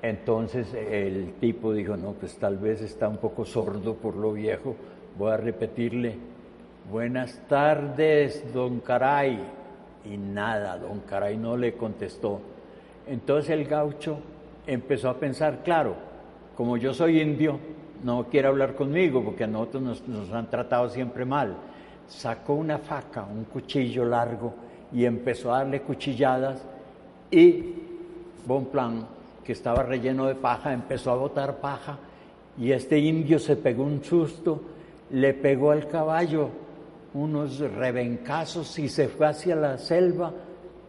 Entonces 0.03 0.73
el 0.75 1.35
tipo 1.41 1.73
dijo, 1.73 1.97
no, 1.97 2.13
pues 2.13 2.37
tal 2.39 2.57
vez 2.57 2.81
está 2.81 3.09
un 3.09 3.19
poco 3.19 3.45
sordo 3.45 3.95
por 3.95 4.17
lo 4.17 4.33
viejo, 4.33 4.77
voy 5.19 5.33
a 5.33 5.37
repetirle, 5.37 6.17
buenas 6.91 7.39
tardes, 7.49 8.53
don 8.55 8.81
Caray. 8.81 9.39
Y 10.05 10.17
nada, 10.17 10.79
don 10.79 11.01
Caray 11.01 11.37
no 11.37 11.57
le 11.57 11.75
contestó. 11.75 12.41
Entonces 13.07 13.51
el 13.51 13.67
gaucho 13.67 14.19
empezó 14.67 15.11
a 15.11 15.19
pensar, 15.19 15.63
claro, 15.63 15.97
como 16.57 16.77
yo 16.77 16.95
soy 16.95 17.21
indio, 17.21 17.59
no 18.03 18.25
quiere 18.25 18.49
hablar 18.49 18.75
conmigo 18.75 19.23
porque 19.23 19.45
a 19.45 19.47
nosotros 19.47 20.03
nos, 20.07 20.33
han 20.33 20.49
tratado 20.49 20.89
siempre 20.89 21.25
mal. 21.25 21.57
Sacó 22.09 22.55
una 22.55 22.79
faca, 22.79 23.25
un 23.25 23.45
cuchillo 23.45 24.05
largo 24.05 24.55
y 24.93 25.05
empezó 25.05 25.53
a 25.55 25.59
darle 25.59 25.83
cuchilladas 25.83 26.63
y 27.31 27.75
Bonplan, 28.47 29.07
que 29.45 29.53
estaba 29.53 29.83
relleno 29.83 30.27
de 30.27 30.35
paja, 30.35 30.73
empezó 30.73 31.13
a 31.13 31.17
botar 31.17 31.59
paja 31.59 31.99
y 32.59 32.73
este 32.73 32.99
indio 32.99 33.39
se 33.39 33.57
pegó 33.57 33.85
un 33.85 34.03
susto, 34.03 34.61
le 35.11 35.35
pegó 35.35 35.71
al 35.71 35.87
caballo 35.87 36.49
unos 37.15 37.59
rebencazos 37.59 38.79
y 38.79 38.89
se 38.89 39.09
fue 39.09 39.27
hacia 39.27 39.55
la 39.57 39.79
selva 39.79 40.33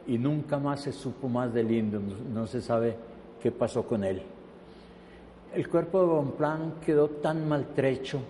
y 0.07 0.17
nunca 0.17 0.57
más 0.57 0.81
se 0.81 0.91
supo 0.91 1.27
más 1.27 1.53
del 1.53 1.71
indio, 1.71 2.01
no 2.33 2.47
se 2.47 2.61
sabe 2.61 2.95
qué 3.41 3.51
pasó 3.51 3.83
con 3.83 4.03
él. 4.03 4.21
El 5.53 5.67
cuerpo 5.67 5.99
de 5.99 6.05
Bonplan 6.05 6.75
quedó 6.85 7.09
tan 7.09 7.49
maltrecho 7.49 8.21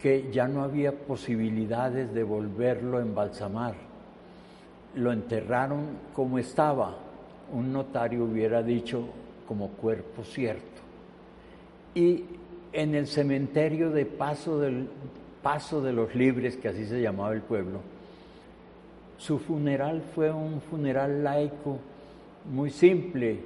que 0.00 0.30
ya 0.32 0.48
no 0.48 0.62
había 0.62 0.90
posibilidades 0.92 2.14
de 2.14 2.22
volverlo 2.22 2.96
a 2.96 3.02
embalsamar. 3.02 3.74
Lo 4.94 5.12
enterraron 5.12 5.98
como 6.14 6.38
estaba. 6.38 6.96
Un 7.52 7.74
notario 7.74 8.24
hubiera 8.24 8.62
dicho 8.62 9.06
como 9.46 9.68
cuerpo 9.68 10.24
cierto. 10.24 10.80
Y 11.94 12.24
en 12.72 12.94
el 12.94 13.06
cementerio 13.06 13.90
de 13.90 14.06
Paso 14.06 14.60
de 14.60 15.92
los 15.92 16.14
Libres, 16.14 16.56
que 16.56 16.68
así 16.68 16.86
se 16.86 17.02
llamaba 17.02 17.34
el 17.34 17.42
pueblo, 17.42 17.80
su 19.18 19.38
funeral 19.38 20.02
fue 20.14 20.32
un 20.32 20.62
funeral 20.62 21.22
laico 21.22 21.78
muy 22.50 22.70
simple. 22.70 23.40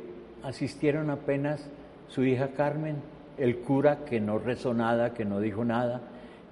Asistieron 0.45 1.11
apenas 1.11 1.69
su 2.11 2.25
hija 2.25 2.49
Carmen, 2.49 2.97
el 3.39 3.59
cura 3.59 4.05
que 4.05 4.21
no 4.21 4.39
rezó 4.39 4.75
nada, 4.75 5.15
que 5.15 5.25
no 5.25 5.41
dijo 5.41 5.65
nada, 5.65 6.03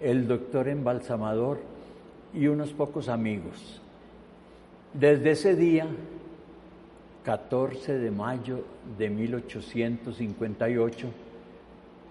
el 0.01 0.27
doctor 0.27 0.69
embalsamador 0.69 1.61
y 2.33 2.47
unos 2.47 2.73
pocos 2.73 3.09
amigos. 3.09 3.81
Desde 4.95 5.33
ese 5.33 5.55
día, 5.55 5.87
14 7.25 7.99
de 7.99 8.11
mayo 8.11 8.65
de 8.97 9.11
1858, 9.11 11.09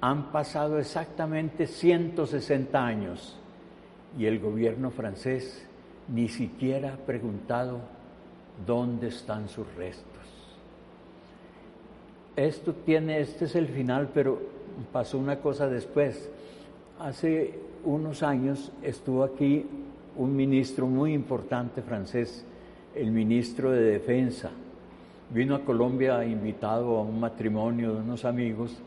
han 0.02 0.32
pasado 0.32 0.78
exactamente 0.78 1.66
160 1.66 2.86
años 2.86 3.38
y 4.18 4.26
el 4.26 4.40
gobierno 4.40 4.92
francés 4.92 5.66
ni 6.08 6.28
siquiera 6.28 6.94
ha 6.94 6.98
preguntado 6.98 7.80
dónde 8.66 9.08
están 9.08 9.50
sus 9.50 9.68
restos. 9.76 10.17
Esto 12.38 12.72
tiene, 12.72 13.20
este 13.20 13.46
es 13.46 13.56
el 13.56 13.68
final, 13.68 14.12
pero 14.14 14.40
pasó 14.92 15.18
una 15.18 15.38
cosa 15.38 15.68
después. 15.68 16.30
Hace 17.00 17.56
unos 17.84 18.22
años 18.22 18.72
estuvo 18.84 19.24
aquí 19.24 19.66
un 20.16 20.36
ministro 20.36 20.86
muy 20.86 21.14
importante 21.14 21.82
francés, 21.82 22.46
el 22.94 23.10
ministro 23.10 23.72
de 23.72 23.82
Defensa. 23.82 24.52
Vino 25.32 25.56
a 25.56 25.66
Colombia 25.66 26.24
invitado 26.24 26.98
a 26.98 27.02
un 27.02 27.20
matrimonio 27.20 27.96
de 27.96 28.02
unos 28.02 28.24
amigos 28.24 28.78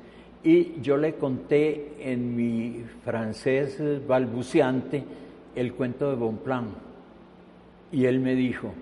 y 0.44 0.80
yo 0.80 0.96
le 0.96 1.14
conté 1.14 1.96
en 1.98 2.36
mi 2.36 2.84
francés 3.04 3.82
balbuceante 4.06 5.02
el 5.56 5.74
cuento 5.74 6.08
de 6.08 6.14
Bonplan. 6.14 6.68
Y 7.90 8.04
él 8.04 8.20
me 8.20 8.36
dijo, 8.36 8.72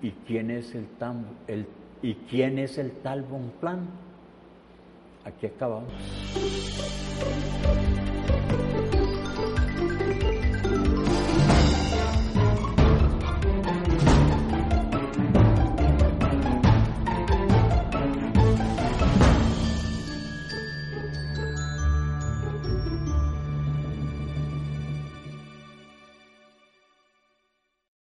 ¿y 0.00 0.12
quién 0.26 0.50
es 0.50 0.74
el, 0.74 0.86
tan, 0.86 1.26
el 1.46 1.66
¿Y 2.04 2.16
quién 2.28 2.58
es 2.58 2.76
el 2.76 2.92
tal 3.00 3.22
Bonplan? 3.22 3.88
Aquí 5.24 5.46
acabamos. 5.46 5.90